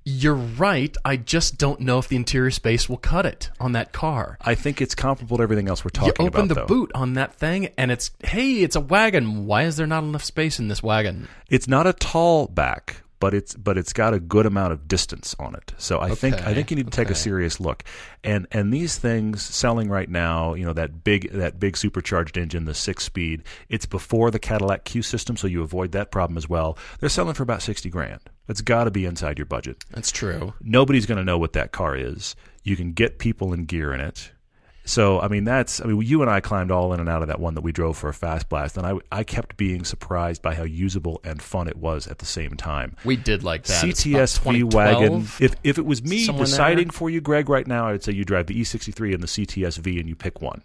[0.07, 0.95] You're right.
[1.03, 4.37] I just don't know if the interior space will cut it on that car.
[4.39, 6.47] I think it's comparable to everything else we're You talking open about.
[6.49, 6.65] the though.
[6.67, 9.47] boot on that thing, and it's hey, it's a wagon.
[9.47, 11.27] Why is there not enough space in this wagon?
[11.49, 15.35] It's not a tall back, but it's but it's got a good amount of distance
[15.39, 15.73] on it.
[15.77, 17.83] So I think I think you need to take a serious look.
[18.23, 22.65] And and these things selling right now, you know that big that big supercharged engine,
[22.65, 23.43] the six speed.
[23.69, 26.77] It's before the Cadillac CUE system, so you avoid that problem as well.
[26.99, 28.21] They're selling for about sixty grand.
[28.47, 29.83] It's got to be inside your budget.
[29.91, 30.53] That's true.
[30.61, 32.35] nobody's going to know what that car is.
[32.63, 34.31] You can get people in gear in it.
[34.85, 37.27] So I mean that's I mean you and I climbed all in and out of
[37.27, 40.41] that one that we drove for a fast blast, and I I kept being surprised
[40.41, 42.95] by how usable and fun it was at the same time.
[43.03, 43.83] We did like that.
[43.83, 45.27] CTS V wagon.
[45.39, 46.93] If if it was me deciding there.
[46.93, 49.99] for you, Greg, right now, I'd say you drive the E63 and the CTS V,
[49.99, 50.61] and you pick one.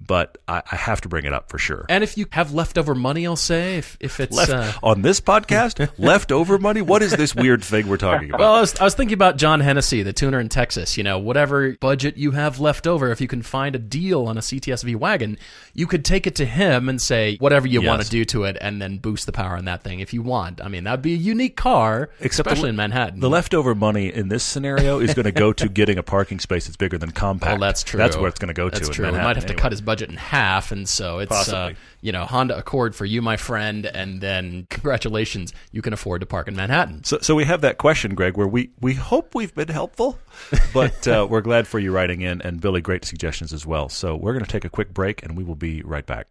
[0.00, 1.84] But I, I have to bring it up for sure.
[1.88, 5.20] And if you have leftover money, I'll say if if it's Left uh, on this
[5.20, 6.82] podcast, leftover money.
[6.82, 8.40] What is this weird thing we're talking about?
[8.40, 10.96] Well, I was, I was thinking about John Hennessy, the tuner in Texas.
[10.96, 14.38] You know, whatever budget you have left over, if you can find a deal on
[14.38, 15.36] a CTSV wagon,
[15.74, 18.56] you could take it to him and say whatever you want to do to it,
[18.60, 20.62] and then boost the power on that thing if you want.
[20.62, 23.20] I mean, that'd be a unique car, Except the- especially in Manhattan.
[23.20, 26.66] The leftover money in this scenario is going to go to getting a parking space
[26.66, 27.52] that's bigger than compact.
[27.52, 27.98] Well, that's true.
[27.98, 28.94] That's where it's going to go That's to.
[28.94, 29.10] true.
[29.10, 31.72] We might have to cut his budget in half, and so it's uh,
[32.02, 36.26] you know Honda Accord for you, my friend, and then congratulations, you can afford to
[36.26, 37.04] park in Manhattan.
[37.04, 40.18] So, so we have that question, Greg, where we, we hope we've been helpful,
[40.74, 43.88] but uh, we're glad for you writing in, and Billy, great suggestions as well.
[43.88, 46.26] So we're going to take a quick break, and we will be right back.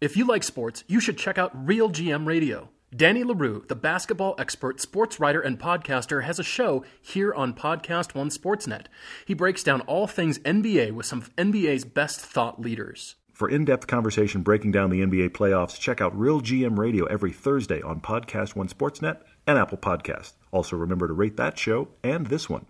[0.00, 2.68] If you like sports, you should check out Real GM Radio.
[2.96, 8.14] Danny Leroux, the basketball expert, sports writer, and podcaster, has a show here on Podcast
[8.14, 8.86] One Sportsnet.
[9.26, 13.16] He breaks down all things NBA with some of NBA's best thought leaders.
[13.34, 17.82] For in-depth conversation breaking down the NBA playoffs, check out Real GM Radio every Thursday
[17.82, 20.32] on Podcast One Sportsnet and Apple Podcast.
[20.50, 22.64] Also, remember to rate that show and this one.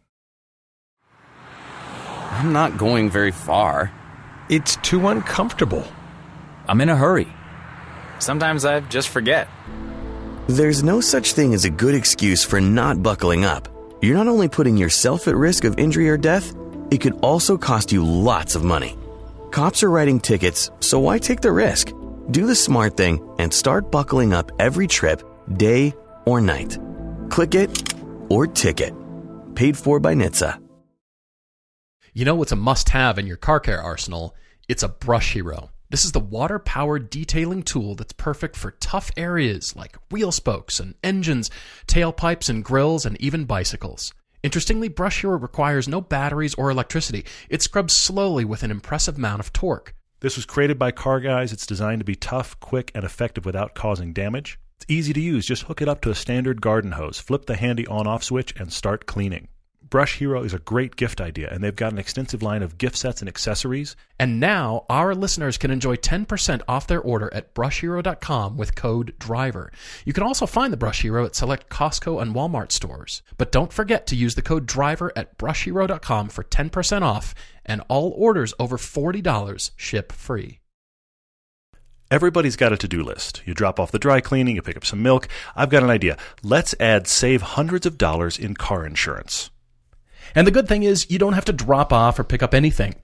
[2.32, 3.92] I'm not going very far.
[4.50, 5.86] It's too uncomfortable.
[6.66, 7.28] I'm in a hurry.
[8.18, 9.48] Sometimes I just forget.
[10.48, 13.68] There's no such thing as a good excuse for not buckling up.
[14.00, 16.54] You're not only putting yourself at risk of injury or death,
[16.90, 18.96] it could also cost you lots of money.
[19.50, 21.92] Cops are writing tickets, so why take the risk?
[22.30, 25.22] Do the smart thing and start buckling up every trip,
[25.58, 26.78] day or night.
[27.28, 27.94] Click it
[28.30, 28.94] or ticket.
[29.54, 30.62] Paid for by NHTSA.
[32.14, 34.34] You know what's a must have in your car care arsenal?
[34.66, 35.68] It's a Brush Hero.
[35.90, 40.80] This is the water powered detailing tool that's perfect for tough areas like wheel spokes
[40.80, 41.50] and engines,
[41.86, 44.12] tailpipes and grills, and even bicycles.
[44.42, 47.24] Interestingly, Brush Hero requires no batteries or electricity.
[47.48, 49.94] It scrubs slowly with an impressive amount of torque.
[50.20, 51.52] This was created by Car Guys.
[51.54, 54.58] It's designed to be tough, quick, and effective without causing damage.
[54.76, 55.46] It's easy to use.
[55.46, 58.52] Just hook it up to a standard garden hose, flip the handy on off switch,
[58.60, 59.48] and start cleaning.
[59.90, 62.96] Brush Hero is a great gift idea, and they've got an extensive line of gift
[62.96, 63.96] sets and accessories.
[64.18, 69.72] And now our listeners can enjoy 10% off their order at brushhero.com with code DRIVER.
[70.04, 73.22] You can also find the Brush Hero at select Costco and Walmart stores.
[73.38, 78.12] But don't forget to use the code DRIVER at brushhero.com for 10% off and all
[78.16, 80.58] orders over $40 ship free.
[82.10, 83.42] Everybody's got a to do list.
[83.44, 85.28] You drop off the dry cleaning, you pick up some milk.
[85.54, 86.16] I've got an idea.
[86.42, 89.50] Let's add save hundreds of dollars in car insurance.
[90.34, 92.94] And the good thing is you don't have to drop off or pick up anything.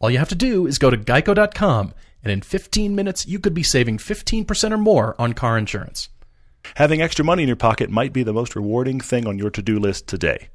[0.00, 3.54] All you have to do is go to geico.com and in 15 minutes you could
[3.54, 6.08] be saving 15% or more on car insurance.
[6.76, 9.62] Having extra money in your pocket might be the most rewarding thing on your to
[9.62, 10.48] do list today.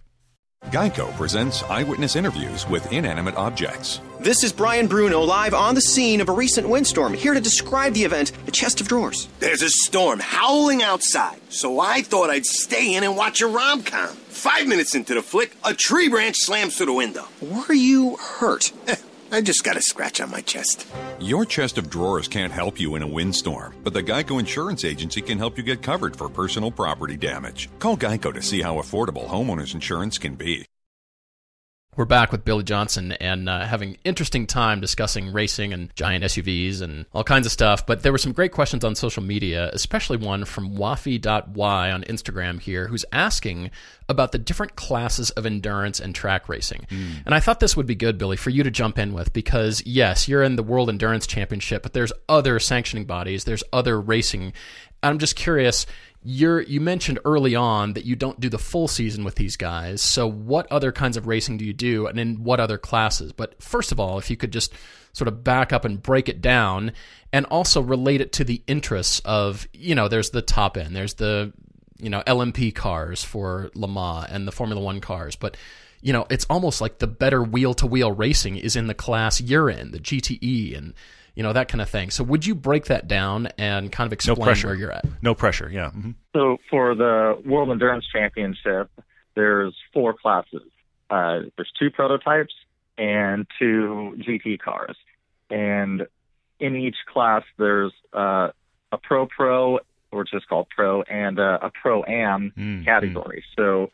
[0.67, 4.01] Geico presents eyewitness interviews with inanimate objects.
[4.19, 7.93] This is Brian Bruno live on the scene of a recent windstorm, here to describe
[7.93, 9.29] the event, The Chest of Drawers.
[9.39, 13.83] There's a storm howling outside, so I thought I'd stay in and watch a rom
[13.83, 14.15] com.
[14.39, 17.27] Five minutes into the flick, a tree branch slams through the window.
[17.41, 18.71] Were you hurt?
[18.87, 18.95] Eh,
[19.33, 20.87] I just got a scratch on my chest.
[21.19, 25.21] Your chest of drawers can't help you in a windstorm, but the Geico Insurance Agency
[25.21, 27.69] can help you get covered for personal property damage.
[27.79, 30.65] Call Geico to see how affordable homeowners insurance can be.
[31.95, 36.81] We're back with Billy Johnson and uh, having interesting time discussing racing and giant SUVs
[36.81, 37.85] and all kinds of stuff.
[37.85, 42.61] But there were some great questions on social media, especially one from Wafi.y on Instagram
[42.61, 43.71] here, who's asking
[44.07, 46.85] about the different classes of endurance and track racing.
[46.91, 47.23] Mm.
[47.25, 49.83] And I thought this would be good, Billy, for you to jump in with because
[49.83, 54.53] yes, you're in the World Endurance Championship, but there's other sanctioning bodies, there's other racing.
[55.01, 55.87] I'm just curious
[56.21, 60.01] you're you mentioned early on that you don't do the full season with these guys.
[60.01, 63.31] So what other kinds of racing do you do and in what other classes?
[63.31, 64.73] But first of all, if you could just
[65.13, 66.91] sort of back up and break it down
[67.31, 71.15] and also relate it to the interests of, you know, there's the top end, there's
[71.15, 71.53] the
[71.99, 75.57] you know, LMP cars for Le Mans and the Formula 1 cars, but
[76.01, 79.41] you know, it's almost like the better wheel to wheel racing is in the class
[79.41, 80.93] you're in, the GTE and
[81.39, 82.09] you know, that kind of thing.
[82.09, 84.67] So would you break that down and kind of explain no pressure.
[84.67, 85.05] where you're at?
[85.21, 85.85] No pressure, yeah.
[85.85, 86.11] Mm-hmm.
[86.35, 88.91] So for the World Endurance Championship,
[89.35, 90.63] there's four classes.
[91.09, 92.53] Uh, there's two prototypes
[92.97, 94.97] and two GT cars.
[95.49, 96.07] And
[96.59, 98.49] in each class, there's uh,
[98.91, 99.79] a Pro Pro,
[100.09, 103.45] which is called Pro, and a, a Pro Am mm, category.
[103.57, 103.91] So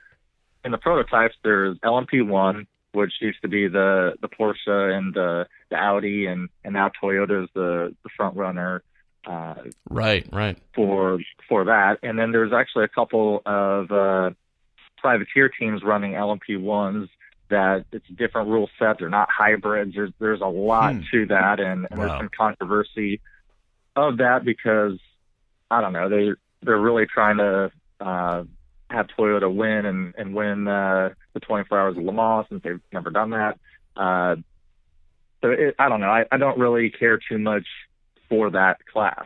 [0.64, 2.66] in the prototypes, there's LMP1,
[2.96, 7.50] which used to be the the Porsche and the, the Audi, and and now Toyota's
[7.54, 8.84] the the front runner.
[9.28, 9.56] Uh,
[9.90, 10.58] right, right.
[10.74, 11.20] For
[11.50, 14.32] for that, and then there's actually a couple of uh,
[14.98, 17.10] privateer teams running LMP ones
[17.50, 19.00] that it's a different rule set.
[19.00, 19.94] They're not hybrids.
[19.96, 21.02] There's there's a lot hmm.
[21.12, 22.08] to that, and, and wow.
[22.08, 23.22] there's some controversy
[23.96, 25.00] of that because
[25.72, 26.32] I don't know they
[26.62, 28.44] they're really trying to uh,
[28.90, 32.82] have Toyota win and and win uh, the 24 Hours of Le Mans since they've
[32.94, 33.58] never done that.
[33.96, 34.36] Uh,
[35.42, 36.10] so it, I don't know.
[36.10, 37.66] I, I don't really care too much
[38.30, 39.26] for that class,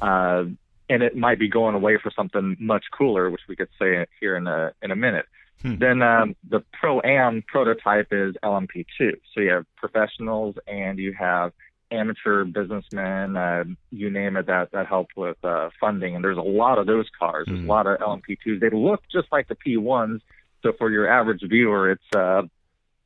[0.00, 0.44] uh,
[0.88, 4.36] and it might be going away for something much cooler, which we could say here
[4.36, 5.26] in a in a minute.
[5.62, 5.76] Hmm.
[5.78, 9.12] Then um, the Pro Am prototype is LMP2.
[9.34, 11.52] So you have professionals and you have
[11.90, 16.14] amateur businessmen, uh, you name it, that that help with uh, funding.
[16.14, 17.46] And there's a lot of those cars.
[17.46, 17.66] There's mm.
[17.66, 18.60] a lot of LMP2s.
[18.60, 20.20] They look just like the P1s.
[20.62, 22.42] So for your average viewer, it's uh,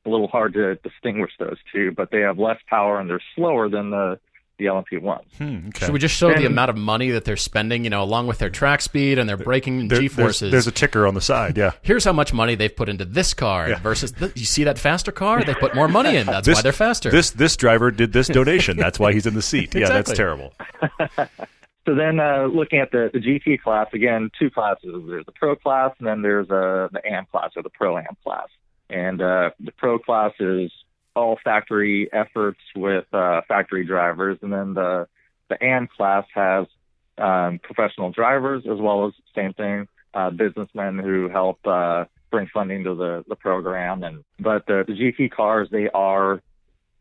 [0.06, 3.68] a little hard to distinguish those two, but they have less power and they're slower
[3.68, 4.18] than the
[4.60, 5.24] the LMP1s.
[5.38, 5.86] Hmm, okay.
[5.86, 8.26] Should we just show and, the amount of money that they're spending, you know, along
[8.26, 10.40] with their track speed and their braking there, G-forces?
[10.40, 11.72] There's, there's, a ticker on the side, yeah.
[11.82, 13.78] Here's how much money they've put into this car yeah.
[13.80, 15.42] versus the, you see that faster car?
[15.42, 16.26] They put more money in.
[16.26, 17.10] That's this, why they're faster.
[17.10, 18.76] This this driver did this donation.
[18.76, 19.74] That's why he's in the seat.
[19.74, 20.52] Yeah, that's terrible.
[21.86, 25.02] so then uh, looking at the, the GT class, again, two classes.
[25.08, 28.16] There's the Pro class and then there's uh, the AM class or the Pro AM
[28.22, 28.48] class.
[28.90, 30.70] And uh, the Pro class is
[31.14, 35.06] all factory efforts with uh, factory drivers, and then the
[35.48, 36.66] the AM class has
[37.18, 42.84] um, professional drivers as well as same thing uh, businessmen who help uh, bring funding
[42.84, 44.02] to the the program.
[44.02, 46.40] And but the, the GT cars they are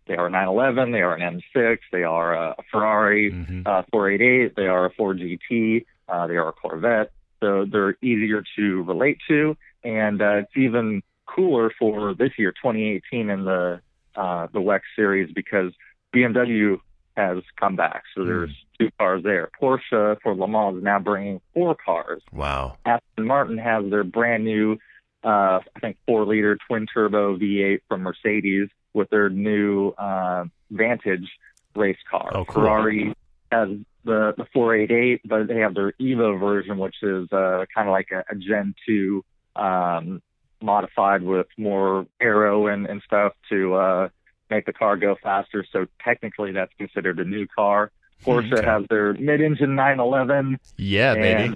[0.08, 3.62] they are a 911, they are an M6, they are a Ferrari mm-hmm.
[3.66, 7.12] uh, 488, they are a Ford GT, uh, they are a Corvette.
[7.40, 13.30] So they're easier to relate to, and uh, it's even cooler for this year, 2018,
[13.30, 13.82] in the
[14.16, 15.72] uh, the WEC series because
[16.14, 16.80] BMW
[17.16, 18.04] has come back.
[18.16, 18.78] So there's mm.
[18.80, 19.50] two cars there.
[19.62, 22.22] Porsche for Le Mans is now bringing four cars.
[22.32, 22.78] Wow.
[22.86, 24.78] Aston Martin has their brand new,
[25.24, 31.30] uh, I think, four liter twin turbo V8 from Mercedes with their new uh, Vantage
[31.76, 32.32] race car.
[32.34, 32.64] Oh, cool.
[32.64, 33.14] Ferrari
[33.52, 33.70] has
[34.06, 38.10] the, the 488, but they have their Evo version, which is uh, kind of like
[38.12, 39.24] a, a Gen 2
[39.56, 40.22] um,
[40.62, 44.10] modified with more aero and, and stuff to uh,
[44.50, 45.66] make the car go faster.
[45.72, 47.92] So technically, that's considered a new car.
[48.24, 48.66] Porsche okay.
[48.66, 50.60] has their mid-engine 911.
[50.78, 51.56] Yeah, baby.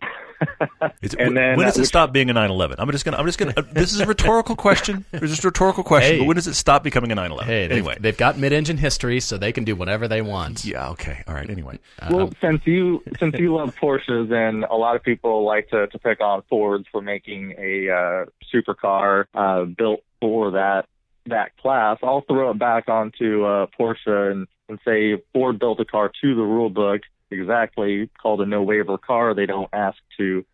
[1.20, 2.78] And then, when does uh, it stop being a 911?
[2.80, 3.18] I'm just gonna.
[3.18, 3.54] I'm just gonna.
[3.56, 5.06] Uh, this is a rhetorical question.
[5.14, 6.14] It's just a rhetorical question.
[6.14, 7.48] Hey, but when does it stop becoming a 911?
[7.48, 10.66] Hey, anyway, they've, they've, got mid-engine history, so they can do whatever they want.
[10.66, 10.90] Yeah.
[10.90, 11.24] Okay.
[11.28, 11.50] All right.
[11.50, 11.80] Anyway.
[12.10, 15.88] Well, um, since you since you love Porsches, and a lot of people like to
[15.88, 20.88] to pick on Fords for making a uh, supercar uh, built for that
[21.28, 25.86] that class, I'll throw it back onto uh, Porsche and, and say Ford built a
[25.86, 27.02] car to the rule book
[27.32, 29.34] exactly called a no waiver car.
[29.34, 30.46] They don't ask to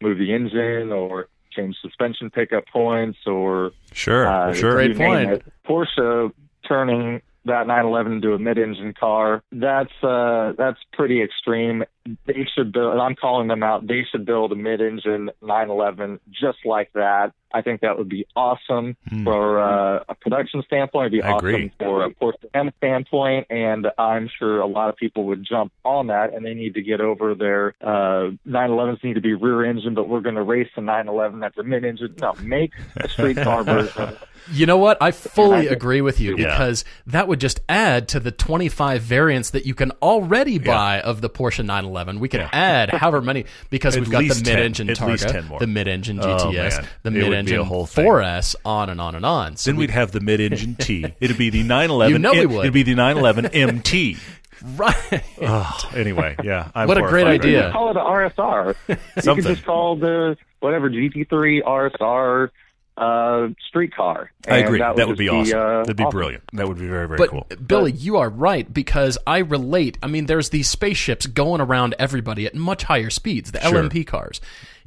[0.00, 5.30] move the engine or change suspension pickup points or sure, uh, sure, great point.
[5.30, 5.44] It.
[5.66, 6.32] Porsche
[6.68, 9.42] turning that 911 into a mid-engine car.
[9.52, 11.84] That's uh, that's pretty extreme.
[12.26, 12.92] They should build.
[12.92, 13.86] and I'm calling them out.
[13.86, 17.32] They should build a mid-engine 911 just like that.
[17.54, 21.06] I think that would be awesome for uh, a production standpoint.
[21.06, 21.22] It'd be.
[21.22, 21.72] I awesome agree.
[21.78, 26.34] for a Porsche standpoint, and I'm sure a lot of people would jump on that,
[26.34, 30.08] and they need to get over their uh, 911s need to be rear engine, but
[30.08, 32.14] we're going to race a 911 that's a mid engine.
[32.20, 34.16] No, make a street car version.
[34.52, 34.98] You know what?
[35.00, 36.50] I fully think- agree with you Yeah.
[36.50, 41.20] because that would just add to the 25 variants that you can already buy of
[41.20, 41.95] the Porsche 911.
[42.20, 45.58] We can add however many because we've got the mid-engine At least Targa, 10 more.
[45.60, 46.70] the mid-engine Oh, GTS, man.
[47.02, 48.06] the It would be a mid-engine whole thing.
[48.06, 49.56] 4S, on and on and on.
[49.56, 51.04] So Then we'd have the mid-engine T.
[51.20, 52.12] It'd be the 911.
[52.12, 52.60] You know we would.
[52.60, 54.16] It'd be the 911 MT.
[54.76, 55.22] right.
[55.42, 56.70] Oh, anyway, yeah.
[56.74, 57.70] I'm What a great horrified right idea.
[57.72, 58.74] Call it an RSR.
[58.88, 62.50] you can just call the whatever GT3 RSR
[62.96, 64.30] uh, street car.
[64.48, 64.78] I agree.
[64.78, 65.58] That, would just be awesome.
[65.58, 66.18] uh, That'd be awesome.
[66.18, 66.44] brilliant.
[66.54, 67.46] That would be very, very But cool.
[67.66, 69.98] Billy, you are right because I relate.
[70.02, 73.82] I mean, there's these spaceships going around everybody at much higher speeds, the Sure.
[73.82, 74.40] LMP cars.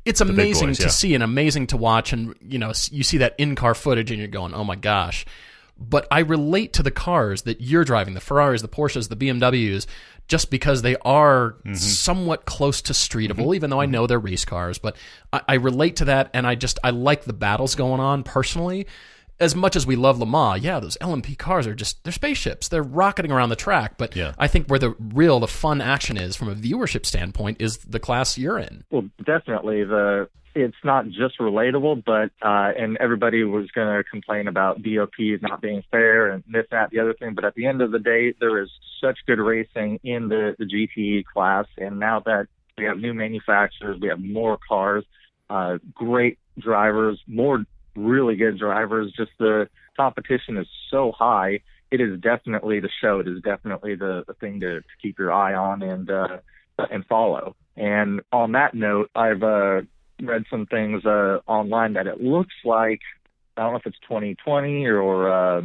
[0.05, 0.89] It's big amazing boys, to yeah.
[0.89, 4.28] see and amazing to watch, and you know, you see that in-car footage, and you're
[4.30, 5.26] going, "Oh my gosh!"
[5.78, 9.86] But I relate to the cars that you're driving, the Ferraris, the Porsches, the BMWs,
[10.30, 11.74] just because they are Mm-hmm.
[11.74, 14.78] somewhat close to streetable, even though I know they're race cars.
[14.78, 14.96] But
[15.34, 18.88] I, I relate to that, and I just I like the battles going on personally
[19.40, 22.68] as much as we love Le Mans, yeah, those LMP cars are just they're spaceships.
[22.68, 23.98] They're rocketing around the track.
[23.98, 24.34] But Yeah.
[24.38, 28.00] I think where the real the fun action is from a viewership standpoint is the
[28.00, 28.84] class you're in.
[28.92, 34.48] Well, definitely the it's not just relatable, but uh, and everybody was going to complain
[34.48, 37.36] about BOPs not being fair and this, that, the other thing.
[37.36, 38.70] But at the end of the day, there is
[39.00, 44.00] such good racing in the the GT class, and now that we have new manufacturers,
[44.02, 45.06] we have more cars,
[45.50, 47.66] uh, great drivers, more
[47.96, 49.14] really good drivers.
[49.16, 51.62] Just the competition is so high.
[51.92, 53.20] It is definitely the show.
[53.20, 56.38] It is definitely the, the thing to, to keep your eye on and uh,
[56.92, 57.56] and follow.
[57.76, 59.82] And on that note, I've uh,
[60.22, 63.02] read some things uh, online that it looks like
[63.60, 65.62] I don't know if it's 2020 or uh,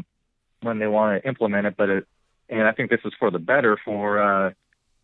[0.63, 2.07] when they want to implement it, but it,
[2.49, 4.53] and I think this is for the better for uh,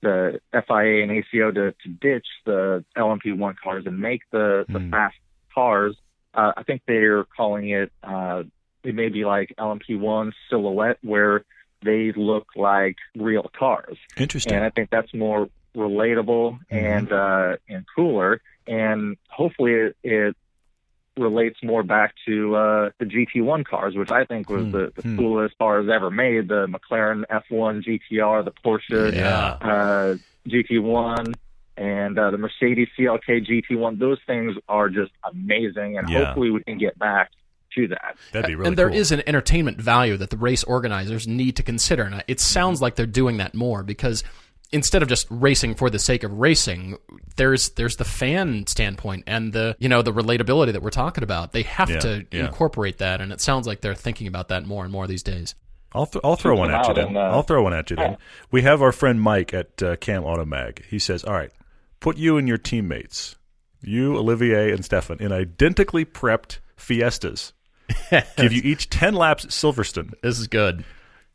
[0.02, 5.16] the FIA and ACO to, to ditch the LMP1 cars and make the, the fast
[5.54, 5.96] cars.
[6.34, 8.44] Uh, I think they're calling it, uh,
[8.84, 11.44] it may be like LMP1 silhouette where
[11.82, 13.96] they look like real cars.
[14.16, 14.52] Interesting.
[14.54, 20.36] And I think that's more relatable and uh, and cooler, and hopefully it, it
[21.16, 25.58] relates more back to uh, the GT1 cars, which I think was the, the coolest
[25.58, 26.48] cars ever made.
[26.48, 29.58] The McLaren F1 GTR, the Porsche Yeah.
[29.60, 30.16] uh,
[30.48, 31.34] GT1,
[31.76, 33.98] and uh, the Mercedes CLK GT1.
[33.98, 36.24] Those things are just amazing, and Yeah.
[36.26, 37.30] hopefully we can get back
[37.76, 38.16] to that.
[38.32, 38.98] That'd be really and there cool.
[38.98, 42.02] is an entertainment value that the race organizers need to consider.
[42.02, 44.24] And it sounds like they're doing that more because
[44.72, 46.96] instead of just racing for the sake of racing,
[47.36, 51.52] there's there's the fan standpoint and the you know the relatability that we're talking about.
[51.52, 52.46] They have Yeah, to yeah.
[52.46, 55.54] incorporate that, and it sounds like they're thinking about that more and more these days.
[55.92, 57.08] I'll, th- I'll throw one at you then.
[57.08, 58.16] and, uh, I'll throw one at you then.
[58.52, 60.84] We have our friend Mike at uh, Cam Automag.
[60.84, 61.50] He says, "All right,
[62.00, 63.36] put you and your teammates,
[63.82, 67.52] you, Olivier, and Stefan, in identically prepped Fiestas.
[68.36, 70.14] Give you each ten laps at Silverstone.
[70.22, 70.84] This is good.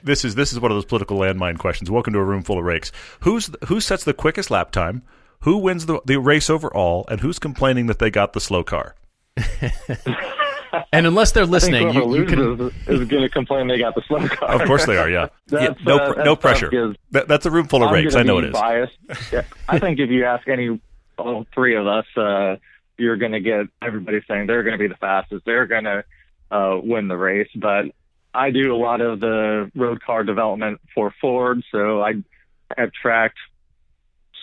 [0.03, 1.89] This is this is one of those political landmine questions.
[1.89, 2.91] Welcome to a room full of rakes.
[3.21, 5.03] Who's who sets the quickest lap time?
[5.41, 7.05] Who wins the the race overall?
[7.09, 8.95] And who's complaining that they got the slow car?
[10.91, 14.01] And unless they're listening, you, you can loses is going to complain they got the
[14.07, 14.61] slow car.
[14.61, 15.09] Of course they are.
[15.09, 16.69] Yeah, yeah no uh, pr- that's no pressure.
[16.69, 18.15] because That, that's a room full of I'm rakes.
[18.15, 18.53] I know it is.
[18.53, 18.97] Biased.
[19.31, 20.79] Yeah, I think if you ask any,
[21.17, 22.57] all three of us, uh,
[22.97, 25.45] you're going to get everybody saying they're going to be the fastest.
[25.45, 26.03] They're going to
[26.51, 27.49] uh, win the race.
[27.55, 27.85] But
[28.33, 32.13] I do a lot of the road car development for Ford, so I
[32.77, 33.37] have tracked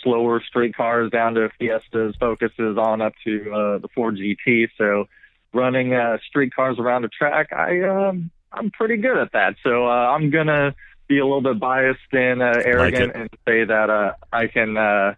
[0.03, 4.69] slower street cars down to Fiestas, Focuses, on up to uh, the Ford GT.
[4.77, 5.07] So
[5.53, 9.57] running uh, street cars around a track, I um, I'm pretty good at that.
[9.63, 10.75] So uh, I'm gonna
[11.09, 13.17] be a little bit biased and uh, arrogant it.
[13.17, 15.15] and say that uh, I can uh,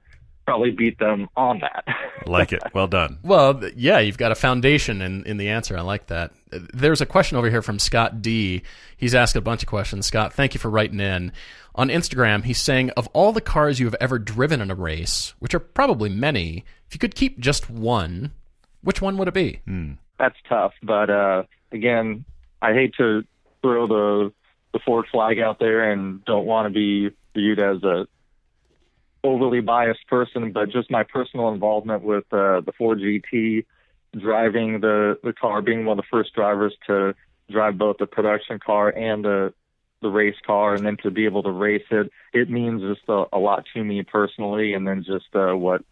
[0.47, 1.85] probably beat them on that.
[2.27, 2.63] Like it.
[2.73, 3.19] Well done.
[3.23, 5.77] Well, yeah, you've got a foundation in, in the answer.
[5.77, 6.33] I like that.
[6.51, 8.63] Uh, There's a question over here from Scott D.
[8.97, 10.07] He's asked a bunch of questions.
[10.07, 11.33] Scott, thank you for writing in.
[11.75, 15.35] On Instagram, he's saying, of all the cars you have ever driven in a race,
[15.39, 18.33] which are probably many, if you could keep just one,
[18.81, 19.61] which one would it be?
[20.19, 21.43] That's tough, but uh,
[21.73, 22.25] again,
[22.63, 23.25] I hate to
[23.63, 24.33] throw the
[24.73, 28.07] the Ford flag out there and don't want to be viewed as a
[29.23, 33.65] overly biased person, but just my personal involvement with uh, the Ford GT,
[34.17, 37.15] driving the the car, being one of the first drivers to
[37.51, 39.55] drive both the production car and the
[40.03, 43.25] the race car, and then to be able to race it, it means just a,
[43.33, 45.83] a lot to me personally, and then just uh, what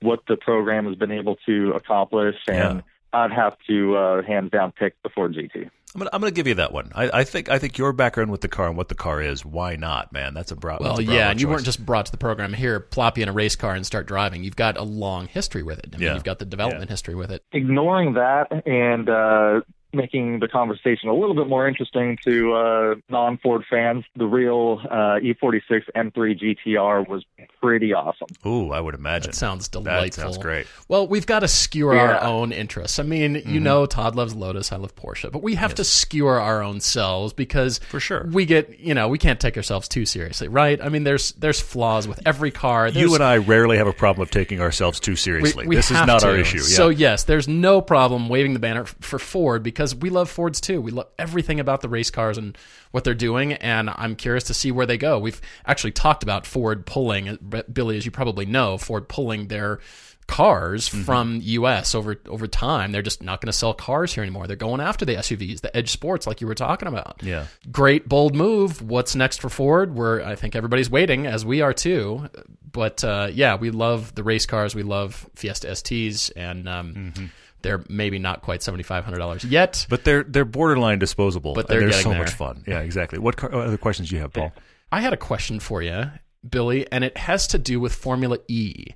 [0.00, 4.72] what the program has been able to accomplish and I'd have to uh, hands down
[4.72, 5.68] pick the Ford GT.
[5.94, 6.90] I'm gonna, I'm gonna give you that one.
[6.94, 9.44] I, I think I think your background with the car and what the car is.
[9.44, 10.32] Why not, man?
[10.32, 10.80] That's a broad.
[10.80, 13.22] Well, that's a yeah, and you weren't just brought to the program here, plop you
[13.24, 14.42] in a race car and start driving.
[14.42, 15.90] You've got a long history with it.
[15.92, 16.14] I mean, Yeah.
[16.14, 17.44] you've got the development history with it.
[17.52, 19.60] Ignoring that and uh,
[19.92, 25.18] making the conversation a little bit more interesting to uh, non-Ford fans, the real uh,
[25.20, 27.24] E46 M3 GTR was
[27.60, 28.28] pretty awesome.
[28.46, 29.30] Ooh, I would imagine.
[29.32, 30.00] That sounds delightful.
[30.04, 30.66] That sounds great.
[30.88, 32.98] Well, we've got to skewer our own interests.
[32.98, 33.62] I mean, you Mm-hmm.
[33.64, 37.32] know, Todd loves Lotus, I love Porsche, but we have to skewer our own selves
[37.32, 38.26] because For sure.
[38.32, 40.80] we get, you know, we can't take ourselves too seriously, right?
[40.82, 42.90] I mean, there's there's flaws with every car.
[42.90, 45.66] There's, You and I rarely have a problem of taking ourselves too seriously.
[45.66, 46.28] we this is not to.
[46.28, 46.58] our issue.
[46.58, 46.62] Yeah.
[46.62, 50.60] So yes, there's no problem waving the banner f- for Ford because we love Fords
[50.60, 50.80] too.
[50.80, 52.56] We love everything about the race cars and
[52.92, 55.18] what they're doing, and I'm curious to see where they go.
[55.18, 57.38] We've actually talked about Ford pulling,
[57.72, 59.80] Billy, as you probably know, Ford pulling their
[60.28, 61.02] cars Mm-hmm.
[61.02, 62.92] from US over over time.
[62.92, 64.46] They're just not going to sell cars here anymore.
[64.46, 67.20] They're going after the SUVs, the Edge Sports like you were talking about.
[67.22, 67.46] Yeah.
[67.70, 68.80] Great bold move.
[68.80, 69.94] What's next for Ford?
[69.94, 72.28] Where I think everybody's waiting as we are too.
[72.70, 74.74] But uh, yeah, we love the race cars.
[74.74, 77.12] We love Fiesta STs and um,
[77.62, 79.72] they're maybe not quite $7500 yet.
[79.72, 79.86] Mm-hmm.
[79.90, 81.54] But they're they're borderline disposable.
[81.54, 82.18] But they're they're so there.
[82.18, 82.64] much fun.
[82.66, 83.18] Yeah, exactly.
[83.18, 84.52] What, car, what other questions do you have, Paul?
[84.90, 86.10] I had a question for you,
[86.48, 88.86] Billy, and it has to do with Formula E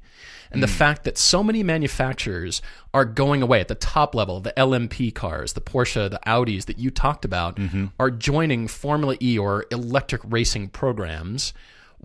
[0.51, 0.61] and Hmm.
[0.61, 2.63] the fact that so many manufacturers
[2.95, 4.41] are going away at the top level.
[4.41, 7.87] The LMP cars, the Porsche, the Audis that you talked about Mm-hmm.
[7.99, 11.53] are joining Formula E or electric racing programs.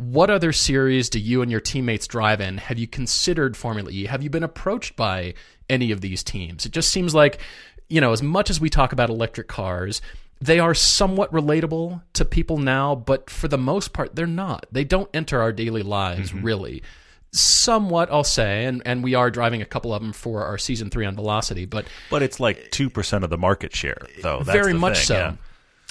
[0.02, 2.58] What other series do you and your teammates drive in?
[2.58, 4.06] Have you considered Formula E?
[4.06, 5.36] Have you been approached by
[5.70, 6.66] any of these teams?
[6.66, 7.40] It just seems like,
[7.88, 10.02] you know, as much as we talk about electric cars,
[10.40, 14.66] they are somewhat relatable to people now, but for the most part, they're not.
[14.72, 16.44] They don't enter our daily lives, mm-hmm.
[16.44, 16.84] really.
[17.32, 20.90] Somewhat, I'll say, and, and we are driving a couple of them for our season
[20.90, 24.40] three on Velocity, but But it's like two percent of the market share, though.
[24.40, 25.16] That's very much thing, so.
[25.16, 25.36] yeah.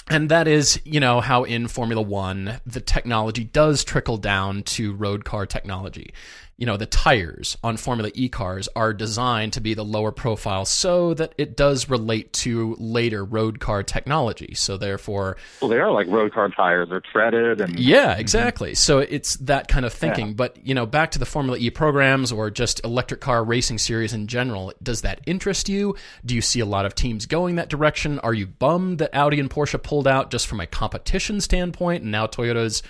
[0.09, 4.93] And that is, you know, how in Formula One, the technology does trickle down to
[4.93, 6.13] road car technology.
[6.61, 10.63] You know, the tires on Formula E cars are designed to be the lower profile
[10.63, 14.53] so that it does relate to later road car technology.
[14.53, 16.89] So, therefore, Well, they are like road car tires.
[16.89, 18.19] They're treaded and yeah, mhm.
[18.19, 18.75] exactly.
[18.75, 20.35] So it's that kind of thinking.
[20.35, 24.13] But you know, back to the Formula E programs or just electric car racing series
[24.13, 24.71] in general.
[24.83, 25.95] Does that interest you?
[26.23, 28.19] Do you see a lot of teams going that direction?
[28.19, 32.11] Are you bummed that Audi and Porsche pulled out just from a competition standpoint, and
[32.11, 32.83] now Toyota's?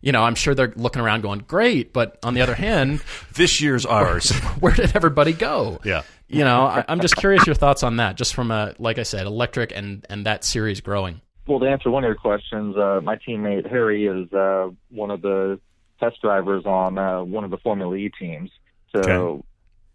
[0.00, 1.92] You know, I'm sure they're looking around going, great.
[1.92, 3.02] But on the other hand,
[3.34, 4.30] This year's ours.
[4.60, 5.78] where did everybody go?
[5.84, 6.02] Yeah.
[6.28, 9.04] You know, I, I'm just curious your thoughts on that, just from a, like I
[9.04, 11.20] said, electric and, and that series growing.
[11.46, 15.22] Well, to answer one of your questions, uh, my teammate Harry is uh, one of
[15.22, 15.60] the
[16.00, 18.50] test drivers on uh, one of the Formula E teams,
[18.94, 19.42] so Okay.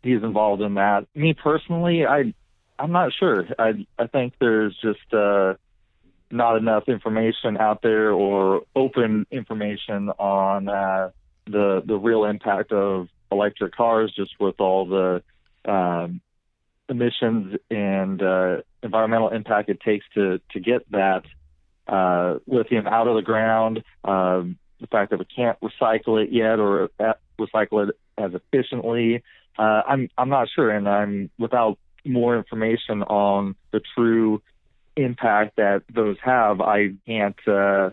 [0.03, 1.05] he's involved in that.
[1.13, 2.33] Me personally, I
[2.79, 3.45] I'm not sure.
[3.59, 5.55] I I think there's just uh,
[6.31, 11.11] not enough information out there or open information on uh,
[11.45, 15.23] the the real impact of electric cars, just with all the
[15.71, 16.21] um,
[16.89, 21.23] emissions and uh, environmental impact it takes to to get that
[21.87, 23.83] uh, lithium out of the ground.
[24.03, 29.23] Um, the fact that we can't recycle it yet or uh, recycle it as efficiently.
[29.57, 34.41] Uh, I'm I'm not sure, and I'm without more information on the true
[34.95, 36.61] impact that those have.
[36.61, 37.91] I can't uh,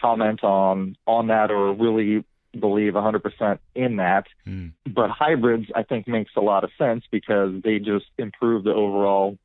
[0.00, 2.24] comment on on that or really
[2.58, 4.26] believe 100% in that.
[4.86, 9.38] But hybrids, I think, makes a lot of sense because they just improve the overall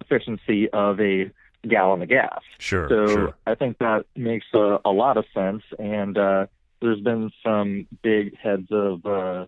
[0.00, 1.30] efficiency of a
[1.68, 2.40] gallon of gas.
[2.58, 3.34] Sure, So sure.
[3.46, 5.62] I think that makes a, a lot of sense.
[5.78, 6.46] And uh,
[6.80, 9.46] there's been some big heads of uh,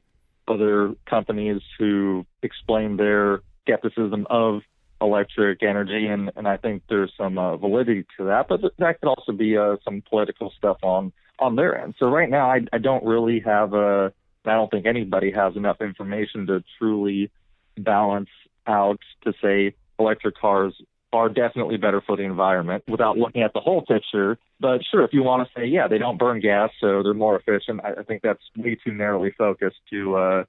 [0.49, 4.62] other companies who explain their skepticism of
[5.01, 8.49] electric energy, and, and I think there's some uh, validity to that.
[8.49, 11.94] But th- that could also be uh, some political stuff on on their end.
[11.99, 14.12] So right now, I, I don't really have a.
[14.44, 17.30] I don't think anybody has enough information to truly
[17.76, 18.30] balance
[18.66, 20.74] out to say electric cars
[21.12, 24.38] are definitely better for the environment without looking at the whole picture.
[24.61, 27.38] But sure, if you want to say, yeah, they don't burn gas, so they're more
[27.38, 30.44] efficient, I, I think that's way too narrowly focused to uh,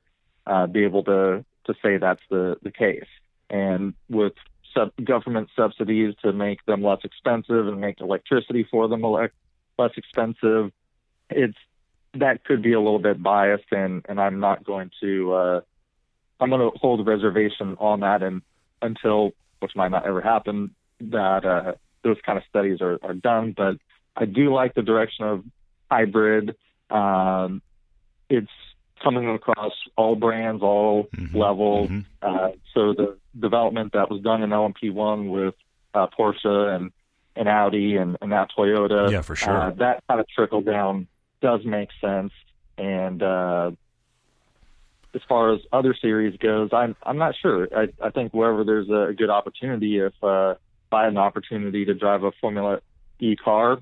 [0.45, 3.07] uh, be able to to say that's the the case.
[3.49, 4.33] And with
[4.73, 10.71] sub- government subsidies to make them less expensive and make electricity for them less expensive,
[11.29, 11.57] it's
[12.13, 15.33] that could be a little bit biased, and and I'm not going to.
[15.33, 15.61] Uh,
[16.39, 18.41] I'm going to hold a reservation on that, and
[18.81, 21.73] until which might not ever happen, that uh,
[22.03, 23.53] those kind of studies are, are done.
[23.55, 23.77] But
[24.15, 25.43] I do like the direction of
[25.89, 26.55] hybrid.
[26.89, 27.61] Um,
[28.29, 28.51] it's
[29.03, 31.37] coming across all brands, all Mm-hmm.
[31.37, 31.89] levels.
[32.21, 35.55] Uh, so the development that was done in LMP1 with
[35.93, 36.91] uh, Porsche and,
[37.35, 39.55] and Audi and, and now Toyota, Yeah, for sure.
[39.55, 41.07] uh, that kind of trickle down
[41.41, 42.31] does make sense.
[42.77, 43.71] And uh,
[45.13, 47.67] as far as other series goes, I'm I'm not sure.
[47.75, 51.85] I, I think wherever there's a good opportunity, if uh, if I had an opportunity
[51.85, 52.79] to drive a Formula
[53.19, 53.79] E car,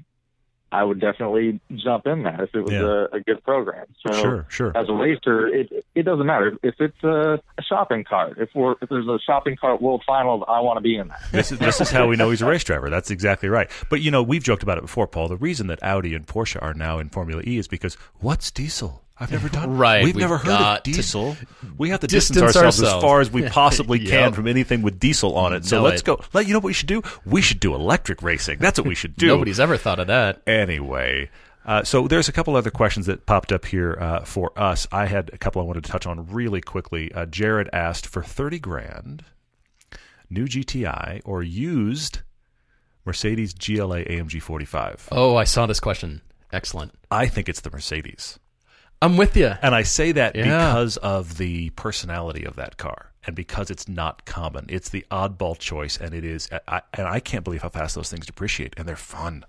[0.80, 3.06] I would definitely jump in that if it was Yeah.
[3.12, 3.86] a, a good program.
[4.06, 4.72] So Sure, sure.
[4.78, 8.38] as a racer, it it doesn't matter if it's a, a shopping cart.
[8.38, 11.22] If we're if there's a shopping cart world finals, I want to be in that.
[11.32, 12.90] This is this is how we know he's a race driver.
[12.90, 13.70] That's exactly right.
[13.90, 15.28] But you know, we've joked about it before, Paul.
[15.30, 19.05] The reason that Audi and Porsche are now in Formula E is because what's diesel?
[19.18, 19.78] I've never done.
[19.78, 21.38] Right, We've, we've never heard of diesel.
[21.78, 24.34] We have to distance, distance ourselves, as far as we possibly can Yep.
[24.36, 25.64] from anything with diesel on it.
[25.66, 26.06] So Know let's it.
[26.06, 26.20] go.
[26.34, 27.02] Let you know what we should do.
[27.26, 28.60] We should do electric racing.
[28.60, 29.28] That's what we should do.
[29.28, 30.42] Nobody's ever thought of that.
[30.46, 31.30] Anyway,
[31.66, 34.86] uh, so there's a couple other questions that popped up here uh, for us.
[34.92, 37.10] I had a couple I wanted to touch on really quickly.
[37.14, 39.24] Uh, Jared asked for thirty grand,
[40.30, 42.20] new GTI or used
[43.06, 45.08] Mercedes GLA AMG 45.
[45.12, 46.22] Oh, I saw this question.
[46.52, 46.92] Excellent.
[47.12, 48.40] I think it's the Mercedes,
[49.02, 49.54] I'm with you.
[49.62, 50.44] and I say that Yeah.
[50.44, 53.12] because of the personality of that car.
[53.28, 56.48] And because it's not common, it's the oddball choice, and it is.
[56.68, 59.44] I, and I can't believe how fast those things depreciate, and they're fun.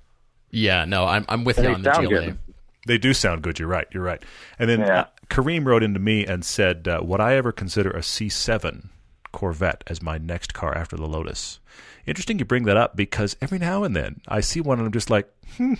[0.50, 2.20] Yeah, no, I'm I'm with And you on the sound GLA.
[2.26, 2.38] good.
[2.86, 3.58] They do sound good.
[3.58, 3.86] You're right.
[3.92, 4.22] You're right.
[4.58, 5.00] And then Yeah.
[5.00, 8.88] uh, Kareem wrote into me and said, uh, "Would I ever consider a C7
[9.32, 11.60] Corvette as my next car after the Lotus?"
[12.06, 14.92] Interesting you bring that up because every now and then I see one and I'm
[14.92, 15.28] just like,
[15.58, 15.74] hmm,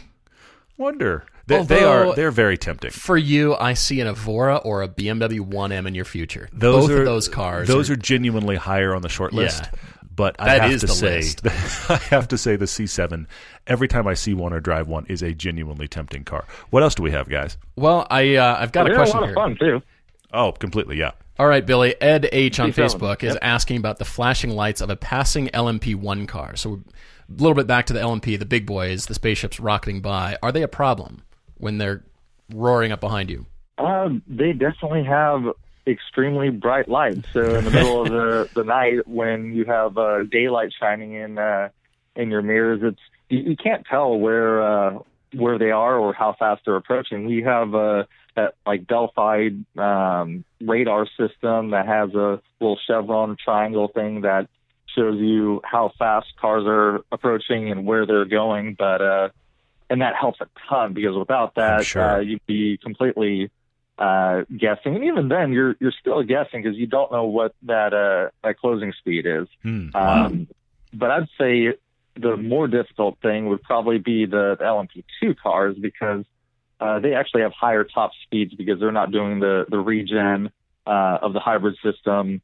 [0.77, 1.25] wonder.
[1.47, 2.91] They, they Although- are they're very tempting.
[2.91, 6.49] For you, I see an Evora or a BMW 1M in your future.
[6.53, 7.69] Those Both are of those cars.
[7.69, 9.65] Those are, are genuinely higher on the short list.
[9.73, 9.79] Yeah.
[10.15, 11.43] But I That have is to the say, list.
[11.91, 13.27] I have to say, the C7.
[13.67, 16.47] Every time I see one or drive one, is a genuinely tempting car.
[16.71, 17.59] What else do we have, guys?
[17.77, 19.33] well, I uh, I've got They're a a question lot here.
[19.33, 19.83] of fun too.
[20.33, 21.13] Oh, completely, yeah.
[21.39, 21.95] All right, Billy.
[22.01, 22.89] Ed H on Keep going.
[22.89, 26.57] Facebook is asking about the flashing lights of a passing LMP1 car.
[26.57, 26.81] So,
[27.29, 30.37] a little bit back to the LMP, the big boys, the spaceships rocketing by.
[30.43, 31.23] Are they a problem
[31.57, 32.05] when they're
[32.53, 33.47] roaring up behind you?
[33.79, 35.43] Um, they definitely have
[35.87, 37.27] extremely bright lights.
[37.33, 41.39] So in the middle of the, the night, when you have uh, daylight shining in
[41.39, 41.69] uh,
[42.15, 44.99] in your mirrors, it's you, you can't tell where uh,
[45.35, 47.27] where they are or how fast they're approaching.
[47.27, 48.05] We have uh,
[48.37, 54.49] that like Delphi um, radar system that has a little chevron triangle thing that
[54.97, 58.75] shows you how fast cars are approaching and where they're going.
[58.75, 59.29] But uh,
[59.89, 62.03] and that helps a ton because without that, sure.
[62.03, 63.51] uh, you'd be completely
[63.99, 64.97] uh, guessing.
[64.97, 68.59] And even then, you're you're still guessing because you don't know what that uh, that
[68.59, 69.49] closing speed is.
[69.63, 69.89] Hmm.
[69.95, 70.49] Um,
[70.93, 71.75] but I'd say
[72.19, 76.25] the more difficult thing would probably be the, the LMP2 cars because
[76.81, 80.51] uh, they actually have higher top speeds because they're not doing the the regen
[80.87, 82.41] uh, of the hybrid system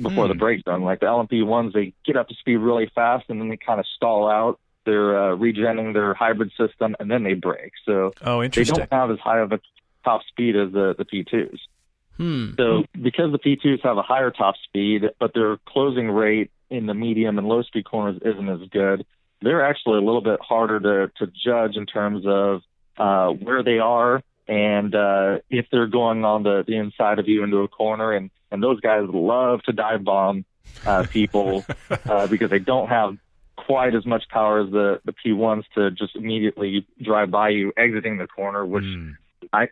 [0.00, 0.82] before the breakdown.
[0.82, 3.80] Like the LMP ones, they get up to speed really fast and then they kind
[3.80, 4.58] of stall out.
[4.84, 7.72] They're uh, regenning their hybrid system and then they break.
[7.84, 8.76] So Oh, they interesting.
[8.76, 9.60] don't have as high of a
[10.04, 11.58] top speed as the, the P2s.
[12.16, 12.50] Hmm.
[12.56, 16.94] So because the P2s have a higher top speed, but their closing rate in the
[16.94, 19.04] medium and low speed corners isn't as good,
[19.42, 22.62] they're actually a little bit harder to, to judge in terms of
[22.96, 27.42] uh, where they are and uh, if they're going on the, the inside of you
[27.42, 28.12] into a corner.
[28.12, 30.44] And, and those guys love to dive bomb
[30.84, 33.16] uh, people uh, because they don't have
[33.56, 38.18] quite as much power as the, the P1s to just immediately drive by you exiting
[38.18, 39.10] the corner, which Hmm.
[39.52, 39.68] I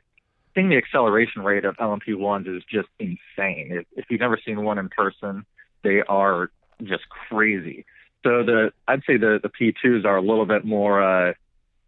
[0.54, 3.70] think the acceleration rate of LMP1s is just insane.
[3.72, 5.44] If, if you've never seen one in person,
[5.82, 6.50] they are
[6.82, 7.84] just crazy.
[8.22, 11.32] So the I'd say the the P2s are a little bit more uh,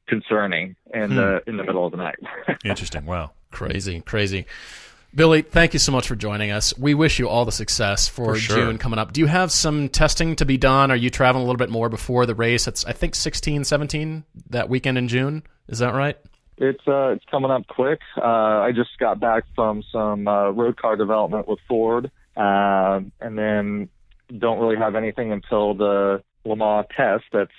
[0.08, 2.16] concerning in the in the middle of the night.
[2.64, 3.06] Interesting.
[3.06, 3.32] Wow.
[3.50, 4.46] Crazy, crazy.
[5.14, 6.76] Billy, thank you so much for joining us.
[6.76, 8.56] We wish you all the success for, For sure.
[8.56, 9.14] June coming up.
[9.14, 10.90] Do you have some testing to be done?
[10.90, 12.66] Are you traveling a little bit more before the race?
[12.66, 15.42] It's I think 16, 17 that weekend in June.
[15.68, 16.18] Is that right?
[16.58, 18.00] It's uh, it's coming up quick.
[18.16, 23.38] Uh, I just got back from some uh, road car development with Ford, uh, and
[23.38, 23.88] then
[24.38, 27.24] don't really have anything until the Le Mans test.
[27.32, 27.50] That's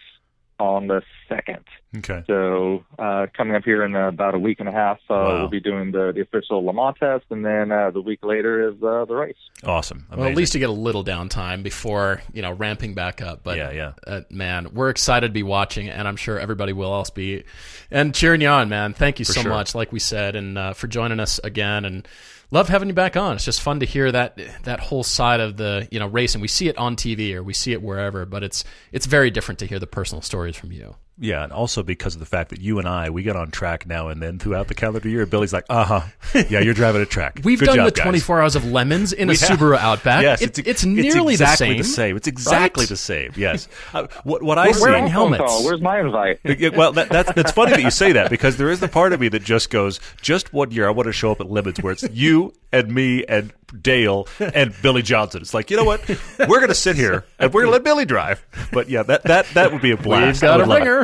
[0.60, 1.64] on the second.
[1.98, 2.24] Okay.
[2.28, 5.40] So uh, coming up here in uh, about a week and a half, uh, Wow.
[5.40, 8.70] we'll be doing the, the official Le Mans test, and then uh, the week later
[8.70, 9.36] is uh, the race.
[9.64, 10.06] Awesome.
[10.16, 13.44] Well, at least you get a little downtime before you know ramping back up.
[13.44, 13.92] But Yeah, yeah.
[14.06, 17.44] uh, man, we're excited to be watching, and I'm sure everybody will else be,
[17.92, 18.94] and cheering you on, man.
[18.94, 19.52] Thank you so sure.
[19.52, 22.08] much, like we said, and uh, for joining us again, and
[22.52, 23.36] love having you back on.
[23.36, 26.42] It's just fun to hear that that whole side of the you know racing.
[26.42, 29.60] We see it on TV or we see it wherever, but it's it's very different
[29.60, 30.96] to hear the personal stories from you.
[31.20, 33.88] Yeah, and also because of the fact that you and I we get on track
[33.88, 35.26] now and then throughout the calendar year.
[35.26, 36.02] Billy's like, uh huh,
[36.50, 37.40] yeah, you're driving a track.
[37.44, 39.40] We've Good done job, the guys." 24 hours of LeMons in a have.
[39.58, 40.22] Subaru Outback.
[40.22, 42.18] Yes, It- it's, it's, nearly exactly the same.
[42.18, 42.90] It's exactly right?
[42.90, 43.32] the same.
[43.36, 43.68] Yes.
[43.94, 44.82] Uh, what what I We're see.
[44.82, 45.66] wearing Phone helmets.
[45.66, 46.40] Where's my invite?
[46.44, 49.12] Yeah, well, that, that's that's funny that you say that because there is the part
[49.14, 51.82] of me that just goes, just one year I want to show up at LeMons
[51.82, 55.42] where it's you and me and Dale and Billy Johnson.
[55.42, 56.08] It's like you know what,
[56.40, 58.46] we're going to sit here and we're going to let Billy drive.
[58.72, 60.42] But yeah, that that that would be a blast.
[60.42, 60.86] We've got I a would love it.
[60.86, 61.04] ringer.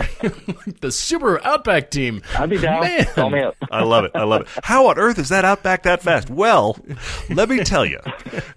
[0.81, 2.21] the Subaru Outback team.
[2.37, 2.81] I'd be down.
[2.81, 3.05] Man.
[3.05, 3.55] Call me up.
[3.71, 4.11] I love it.
[4.15, 4.47] I love it.
[4.63, 6.29] How on earth is that Outback that fast?
[6.29, 6.77] Well,
[7.29, 7.99] let me tell you.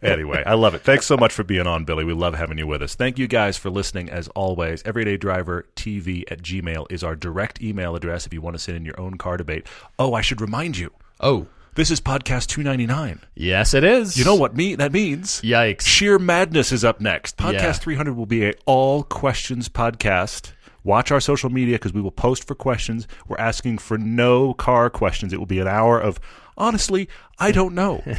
[0.03, 0.83] Anyway, I love it.
[0.83, 2.05] Thanks so much for being on, Billy.
[2.05, 2.95] We love having you with us.
[2.95, 4.83] Thank you guys for listening as always.
[4.85, 8.77] Everyday Driver TV at Gmail is our direct email address if you want to send
[8.77, 9.67] in your own car debate.
[9.99, 10.91] Oh, I should remind you.
[11.21, 11.47] Oh,
[11.77, 13.21] This is podcast 299.
[13.35, 14.17] yes, it is.
[14.17, 15.43] You know what me that means?
[15.43, 15.83] Yikes.
[15.83, 17.37] Sheer Madness is up next.
[17.37, 17.73] Podcast Yeah.
[17.75, 20.53] 300 will be a all questions podcast.
[20.85, 23.07] Watch our social media because we will post for questions.
[23.29, 25.35] We're asking for no car questions.
[25.35, 26.19] It will be an hour of
[26.57, 28.03] honestly, I don't know.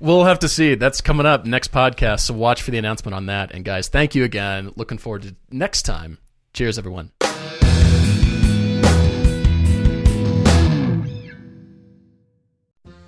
[0.00, 0.76] We'll have to see.
[0.76, 2.20] That's coming up next podcast.
[2.20, 3.50] So watch for the announcement on that.
[3.50, 4.72] And guys, thank you again.
[4.76, 6.18] Looking forward to next time.
[6.52, 7.10] Cheers, everyone.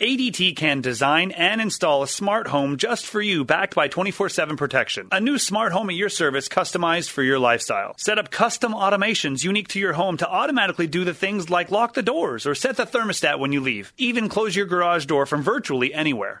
[0.00, 4.56] ADT can design and install a smart home just for you, backed by 24 7
[4.56, 5.08] protection.
[5.12, 7.92] A new smart home at your service, customized for your lifestyle.
[7.98, 11.92] Set up custom automations unique to your home to automatically do the things like lock
[11.92, 13.92] the doors or set the thermostat when you leave.
[13.98, 16.40] Even close your garage door from virtually anywhere.